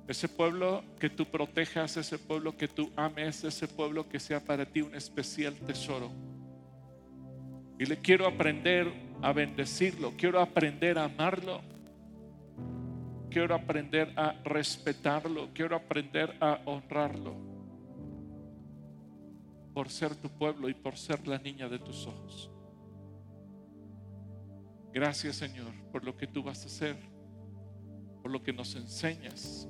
[0.07, 4.65] Ese pueblo que tú protejas, ese pueblo que tú ames, ese pueblo que sea para
[4.65, 6.11] ti un especial tesoro.
[7.77, 11.61] Y le quiero aprender a bendecirlo, quiero aprender a amarlo
[13.31, 17.49] quiero aprender a respetarlo, quiero aprender a honrarlo.
[19.73, 22.51] por ser tu pueblo y por ser la niña de tus ojos.
[24.93, 26.97] Gracias Señor por lo que tú vas a hacer,
[28.21, 29.67] por lo que nos enseñas,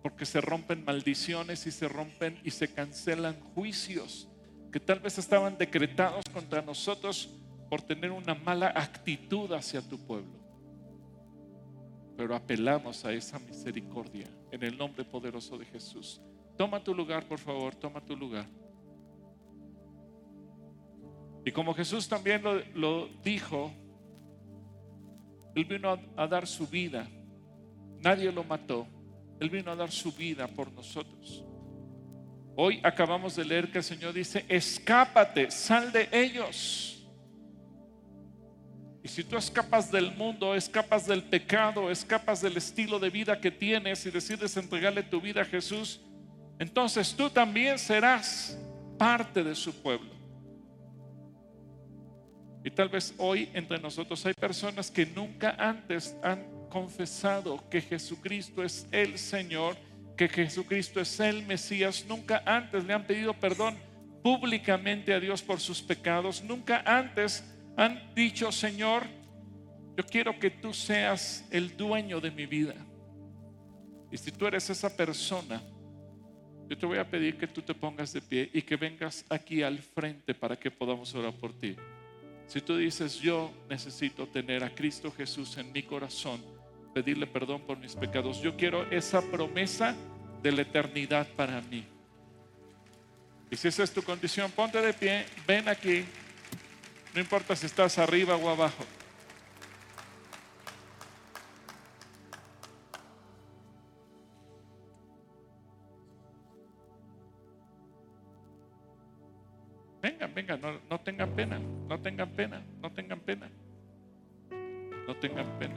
[0.00, 4.28] porque se rompen maldiciones y se rompen y se cancelan juicios
[4.72, 7.30] que tal vez estaban decretados contra nosotros
[7.68, 10.47] por tener una mala actitud hacia tu pueblo.
[12.18, 16.20] Pero apelamos a esa misericordia en el nombre poderoso de Jesús.
[16.56, 18.44] Toma tu lugar, por favor, toma tu lugar.
[21.44, 22.42] Y como Jesús también
[22.74, 23.70] lo, dijo,
[25.54, 27.08] Él vino a, a dar su vida.
[28.00, 28.88] Nadie lo mató.
[29.38, 31.44] Él vino a dar su vida por nosotros.
[32.56, 36.97] Hoy acabamos de leer que el Señor dice, escápate, sal de ellos.
[39.08, 44.04] Si tú escapas del mundo, escapas del pecado, escapas del estilo de vida que tienes
[44.04, 46.00] y decides entregarle tu vida a Jesús,
[46.58, 48.58] entonces tú también serás
[48.98, 50.10] parte de su pueblo.
[52.62, 58.62] Y tal vez hoy entre nosotros hay personas que nunca antes han confesado que Jesucristo
[58.62, 59.76] es el Señor,
[60.18, 63.78] que Jesucristo es el Mesías, nunca antes le han pedido perdón
[64.22, 67.42] públicamente a Dios por sus pecados, nunca antes
[67.78, 69.04] han dicho, Señor,
[69.96, 72.74] yo quiero que tú seas el dueño de mi vida.
[74.10, 75.62] Y si tú eres esa persona,
[76.68, 79.62] yo te voy a pedir que tú te pongas de pie y que vengas aquí
[79.62, 81.76] al frente para que podamos orar por ti.
[82.48, 86.42] Si tú dices, yo necesito tener a Cristo Jesús en mi corazón,
[86.92, 89.94] pedirle perdón por mis pecados, yo quiero esa promesa
[90.42, 91.84] de la eternidad para mí.
[93.52, 96.04] Y si esa es tu condición, ponte de pie, ven aquí.
[97.18, 98.84] No importa si estás arriba o abajo.
[110.00, 111.58] Vengan, vengan, no, no, tengan pena,
[111.88, 113.50] no tengan pena, no tengan pena,
[115.08, 115.74] no tengan pena.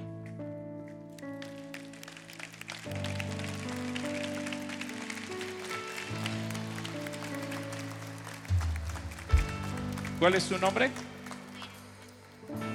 [10.20, 10.92] ¿Cuál es tu nombre?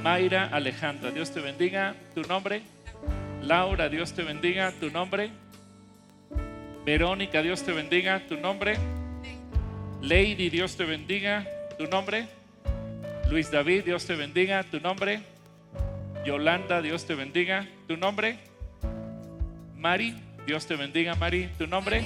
[0.06, 1.92] Mayra Alejandra, Dios te bendiga.
[2.14, 2.62] ¿Tu nombre?
[3.42, 4.70] Laura, Dios te bendiga.
[4.70, 5.32] ¿Tu nombre?
[6.84, 8.20] Verónica, Dios te bendiga.
[8.28, 8.76] ¿Tu nombre?
[10.02, 11.44] Lady, Dios te bendiga.
[11.76, 12.28] ¿Tu nombre?
[13.28, 14.62] Luis David, Dios te bendiga.
[14.62, 15.22] ¿Tu nombre?
[16.24, 17.66] Yolanda, Dios te bendiga.
[17.88, 18.38] ¿Tu nombre?
[19.74, 20.14] Mari,
[20.46, 21.48] Dios te bendiga, Mari.
[21.58, 22.04] ¿Tu nombre?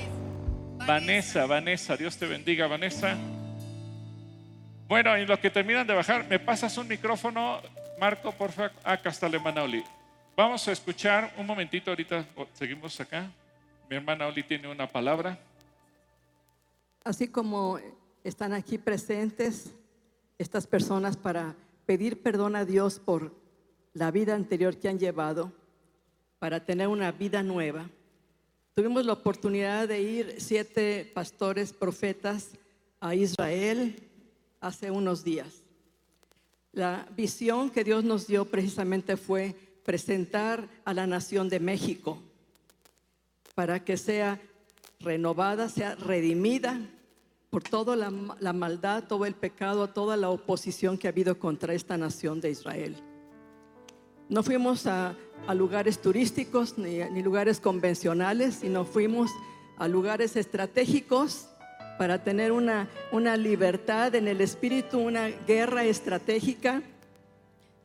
[0.87, 3.15] Vanessa, Vanessa, Dios te bendiga, Vanessa.
[4.89, 7.61] Bueno, y los que terminan de bajar, me pasas un micrófono,
[8.01, 9.85] Marco, por favor, acá está la hermana Oli.
[10.35, 13.31] Vamos a escuchar un momentito, ahorita seguimos acá.
[13.91, 15.39] Mi hermana Oli tiene una palabra.
[17.05, 17.79] Así como
[18.25, 19.75] están aquí presentes
[20.39, 23.35] estas personas para pedir perdón a Dios por
[23.93, 25.53] la vida anterior que han llevado,
[26.39, 27.91] para tener una vida nueva.
[28.73, 32.53] Tuvimos la oportunidad de ir siete pastores, profetas
[32.99, 34.09] a Israel
[34.59, 35.60] hace unos días.
[36.73, 42.23] La visión que Dios nos dio precisamente fue presentar a la nación de México
[43.55, 44.41] para que sea
[45.01, 46.81] renovada, sea redimida
[47.51, 51.99] por toda la, maldad, todo el pecado, toda la oposición que ha habido contra esta
[51.99, 52.97] nación de Israel.
[54.29, 55.17] No fuimos a,
[55.53, 59.31] lugares turísticos ni, ni lugares convencionales, sino fuimos
[59.77, 61.50] a lugares estratégicos
[62.01, 66.81] para tener una, una libertad en el espíritu, una guerra estratégica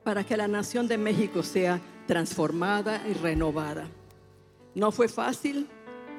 [0.06, 3.90] para que la nación de México sea transformada y renovada.
[4.74, 5.68] No fue fácil,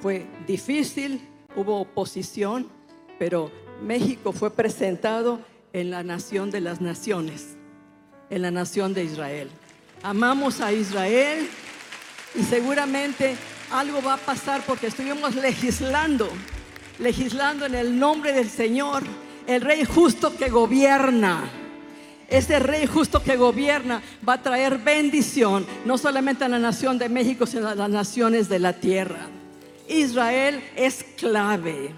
[0.02, 1.26] fue difícil,
[1.56, 2.68] hubo oposición,
[3.18, 3.50] pero
[3.82, 5.40] México fue presentado
[5.72, 7.56] en la nación de las naciones,
[8.28, 9.48] en la nación de Israel.
[10.02, 11.48] Amamos a Israel
[12.34, 13.36] y seguramente
[13.72, 16.28] algo va a pasar porque estuvimos legislando
[16.98, 19.02] legislando en el nombre del Señor,
[19.46, 21.44] el Rey justo que gobierna.
[22.28, 27.08] Ese Rey justo que gobierna va a traer bendición, no solamente a la nación de
[27.08, 29.28] México, sino a las naciones de la tierra.
[29.88, 31.90] Israel es clave.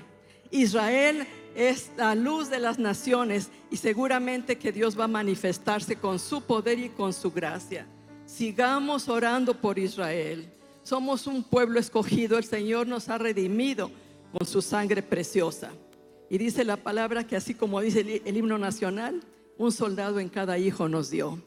[0.50, 6.18] Israel es la luz de las naciones y seguramente que Dios va a manifestarse con
[6.18, 7.86] su poder y con su gracia.
[8.26, 10.52] Sigamos orando por Israel.
[10.82, 13.90] Somos un pueblo escogido, el Señor nos ha redimido
[14.32, 15.72] con su sangre preciosa.
[16.30, 19.22] Y dice la palabra que así como dice el, himno nacional,
[19.56, 21.38] un soldado en cada hijo nos dio.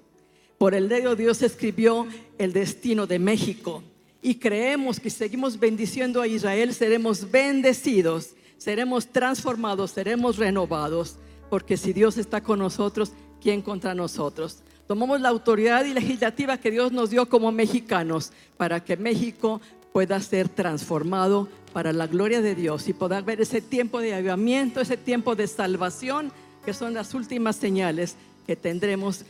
[0.58, 2.08] Por el dedo Dios escribió
[2.38, 3.84] el destino de México.
[4.22, 11.16] Y creemos que seguimos bendiciendo a Israel, seremos bendecidos seremos transformados, seremos renovados,
[11.50, 13.12] porque si Dios está con nosotros,
[13.42, 14.60] ¿quién contra nosotros?
[14.86, 19.62] Tomamos la autoridad y legislativa que Dios nos dio como mexicanos para que México
[19.94, 24.82] pueda ser transformado para la gloria de Dios y poder ver ese tiempo de avivamiento,
[24.82, 26.32] ese tiempo de salvación,
[26.66, 28.16] que son las últimas señales
[28.46, 29.26] que tendremos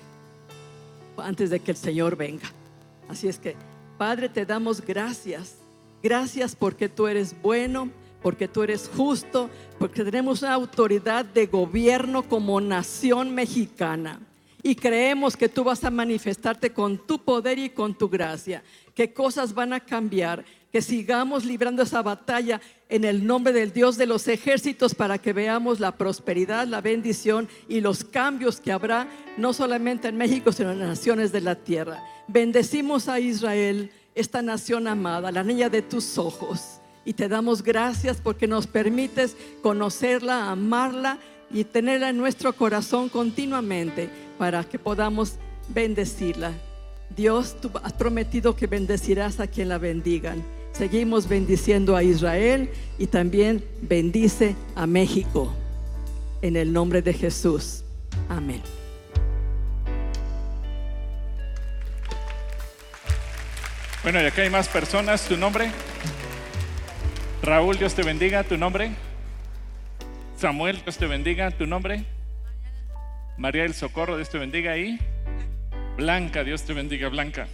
[1.17, 2.51] antes de que el Señor venga.
[3.07, 3.55] Así es que,
[3.97, 5.55] Padre, te damos gracias.
[6.01, 7.89] Gracias porque tú eres bueno,
[8.21, 14.19] porque tú eres justo, porque tenemos una autoridad de gobierno como nación mexicana.
[14.63, 18.63] Y creemos que tú vas a manifestarte con tu poder y con tu gracia,
[18.95, 23.97] que cosas van a cambiar, que sigamos librando esa batalla en el nombre del Dios
[23.97, 29.07] de los ejércitos para que veamos la prosperidad, la bendición y los cambios que habrá
[29.37, 32.03] no solamente en México, sino en las naciones de la tierra.
[32.27, 36.79] Bendecimos a Israel, esta nación amada, la niña de tus ojos.
[37.03, 41.17] Y te damos gracias porque nos permites conocerla, amarla
[41.49, 45.35] y tenerla en nuestro corazón continuamente para que podamos
[45.69, 46.53] bendecirla.
[47.15, 50.43] Dios, tú has prometido que bendecirás a quien la bendigan.
[50.71, 55.53] Seguimos bendiciendo a Israel y también bendice a México.
[56.41, 57.83] En el nombre de Jesús.
[58.29, 58.61] Amén.
[64.03, 65.27] Bueno, y acá hay más personas.
[65.27, 65.69] ¿Tu nombre?
[67.43, 68.43] Raúl, Dios te bendiga.
[68.43, 68.91] ¿Tu nombre?
[70.37, 71.51] Samuel, Dios te bendiga.
[71.51, 72.05] ¿Tu nombre?
[73.37, 74.75] María del Socorro, Dios te bendiga.
[74.77, 74.99] Y
[75.97, 77.47] Blanca, Dios te bendiga, Blanca.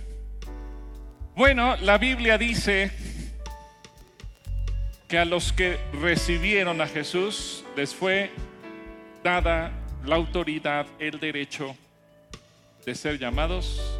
[1.36, 2.92] Bueno, la Biblia dice
[5.08, 8.32] que a los que recibieron a Jesús les fue
[9.24, 9.72] dada
[10.06, 11.76] la autoridad, el derecho
[12.86, 14.00] de ser llamados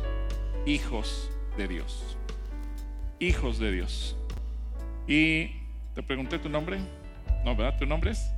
[0.66, 2.18] hijos de Dios.
[3.20, 4.16] Hijos de Dios.
[5.08, 5.48] Y
[5.96, 6.80] te pregunté tu nombre.
[7.44, 7.78] No, ¿verdad?
[7.80, 8.32] ¿Tu nombre es?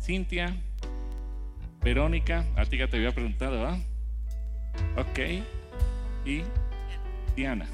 [0.00, 0.56] Cintia,
[1.82, 2.44] Verónica.
[2.56, 3.78] A ti ya te había preguntado, ¿verdad?
[4.96, 5.18] Ok.
[6.24, 6.42] Y
[7.34, 7.68] Diana.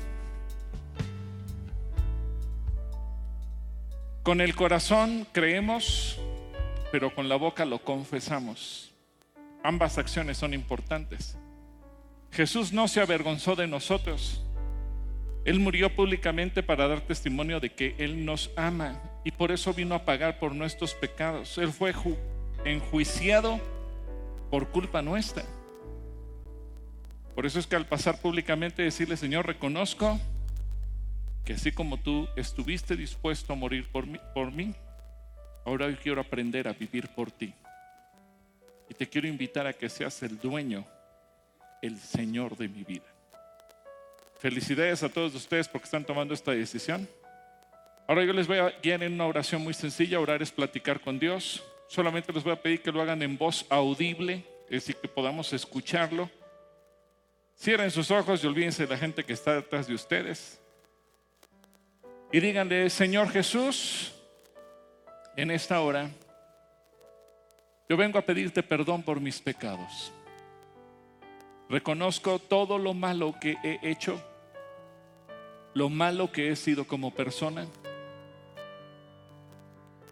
[4.22, 6.18] Con el corazón creemos,
[6.92, 8.92] pero con la boca lo confesamos.
[9.62, 11.36] Ambas acciones son importantes.
[12.30, 14.44] Jesús no se avergonzó de nosotros.
[15.44, 19.94] Él murió públicamente para dar testimonio de que Él nos ama y por eso vino
[19.94, 21.56] a pagar por nuestros pecados.
[21.56, 21.94] Él fue
[22.64, 23.58] enjuiciado
[24.50, 25.44] por culpa nuestra.
[27.38, 30.18] Por eso es que al pasar públicamente decirle, Señor, reconozco
[31.44, 34.74] que así como tú estuviste dispuesto a morir por mí,
[35.64, 37.54] ahora yo quiero aprender a vivir por ti.
[38.90, 40.84] Y te quiero invitar a que seas el dueño,
[41.80, 43.06] el Señor de mi vida.
[44.40, 47.08] Felicidades a todos ustedes porque están tomando esta decisión.
[48.08, 50.18] Ahora yo les voy a guiar en una oración muy sencilla.
[50.18, 51.62] Orar es platicar con Dios.
[51.86, 55.52] Solamente les voy a pedir que lo hagan en voz audible, es decir, que podamos
[55.52, 56.28] escucharlo.
[57.58, 60.60] Cierren sus ojos y olvídense de la gente que está detrás de ustedes
[62.30, 64.12] y díganle, Señor Jesús,
[65.34, 66.10] en esta hora,
[67.88, 70.12] yo vengo a pedirte perdón por mis pecados.
[71.70, 74.22] Reconozco todo lo malo que he hecho,
[75.72, 77.66] lo malo que he sido como persona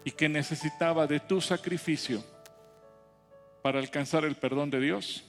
[0.03, 2.23] y que necesitaba de tu sacrificio
[3.61, 5.23] para alcanzar el perdón de Dios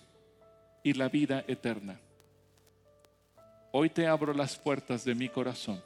[0.82, 2.00] y la vida eterna.
[3.70, 5.82] Hoy te abro las puertas de mi corazón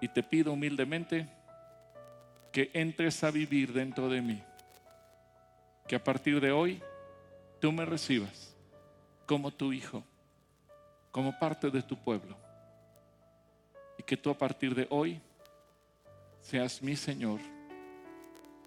[0.00, 1.28] y te pido humildemente
[2.52, 4.42] que entres a vivir dentro de mí.
[5.88, 6.80] Que a partir de hoy
[7.60, 8.54] tú me recibas
[9.26, 10.04] como tu hijo,
[11.10, 12.36] como parte de tu pueblo.
[13.98, 15.20] Y que tú a partir de hoy
[16.40, 17.40] seas mi Señor,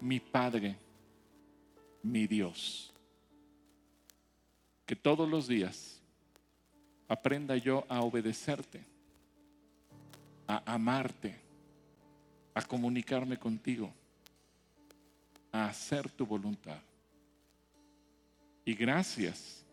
[0.00, 0.76] mi Padre,
[2.02, 2.92] mi Dios.
[4.84, 5.99] Que todos los días
[7.10, 8.82] aprenda yo a obedecerte
[10.50, 11.32] a amarte,
[12.54, 13.92] a comunicarme contigo,
[15.52, 16.80] a hacer tu voluntad.
[18.64, 19.64] Y gracias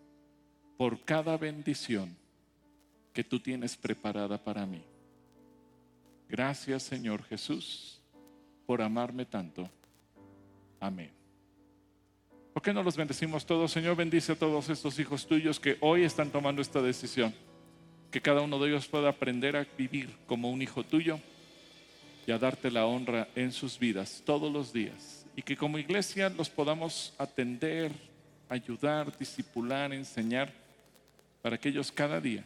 [0.77, 2.15] por cada bendición
[3.11, 4.83] que tú tienes preparada para mí.
[6.29, 7.99] Gracias Señor Jesús
[8.67, 9.67] por amarme tanto.
[10.79, 11.16] Amén.
[12.57, 13.71] ¿Por qué no los bendecimos todos?
[13.71, 17.31] Señor, bendice a todos estos hijos tuyos que hoy están tomando esta decisión
[18.09, 21.19] que cada uno de ellos pueda aprender a vivir como un hijo tuyo
[22.25, 25.23] y a darte la honra en sus vidas todos los días.
[25.35, 27.91] Y que como iglesia los podamos atender,
[28.49, 30.51] ayudar, disipular, enseñar,
[31.43, 32.43] para que ellos cada día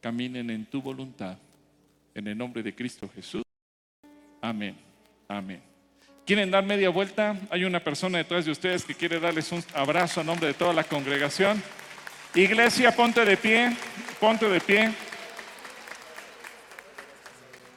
[0.00, 1.36] caminen en tu voluntad.
[2.14, 3.42] En el nombre de Cristo Jesús.
[4.40, 4.76] Amén.
[5.26, 5.75] Amén.
[6.26, 7.36] ¿Quieren dar media vuelta?
[7.50, 10.72] Hay una persona detrás de ustedes que quiere darles un abrazo a nombre de toda
[10.72, 11.62] la congregación.
[12.34, 13.70] Iglesia, ponte de pie,
[14.18, 14.90] ponte de pie.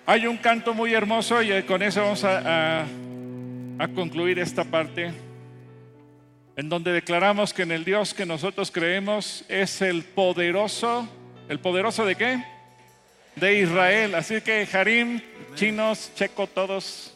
[0.07, 2.88] Hay un canto muy hermoso y con eso vamos a,
[3.77, 5.11] a concluir esta parte,
[6.55, 11.07] en donde declaramos que en el Dios que nosotros creemos es el poderoso,
[11.49, 12.43] ¿el poderoso de qué?
[13.35, 14.15] De Israel.
[14.15, 15.21] Así que Harim,
[15.53, 17.15] chinos, checo, todos,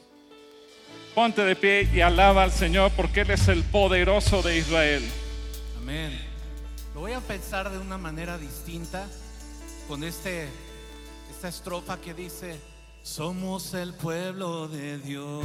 [1.13, 5.03] ponte de pie y alaba al Señor porque Él es el poderoso de Israel.
[5.77, 6.19] Amén.
[6.93, 9.07] Lo voy a pensar de una manera distinta
[9.87, 10.47] con este,
[11.29, 12.59] esta estrofa que dice,
[13.01, 15.43] somos el pueblo de Dios.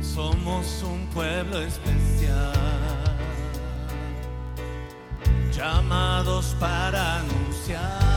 [0.00, 2.52] Somos un pueblo especial.
[5.52, 8.13] Llamados para anunciar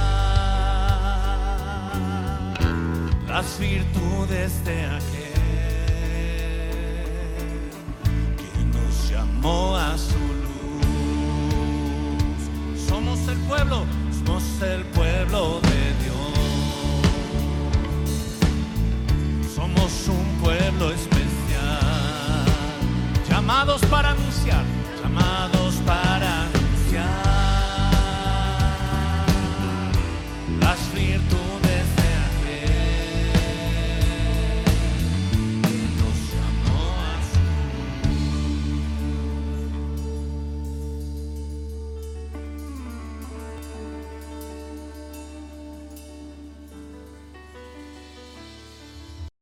[3.38, 5.34] las virtudes de aquel
[8.36, 10.82] que nos llamó a su luz.
[12.90, 13.86] Somos el pueblo,
[14.26, 16.18] somos el pueblo de Dios.
[19.54, 22.46] Somos un pueblo especial,
[23.30, 24.66] llamados para anunciar,
[25.04, 25.76] llamados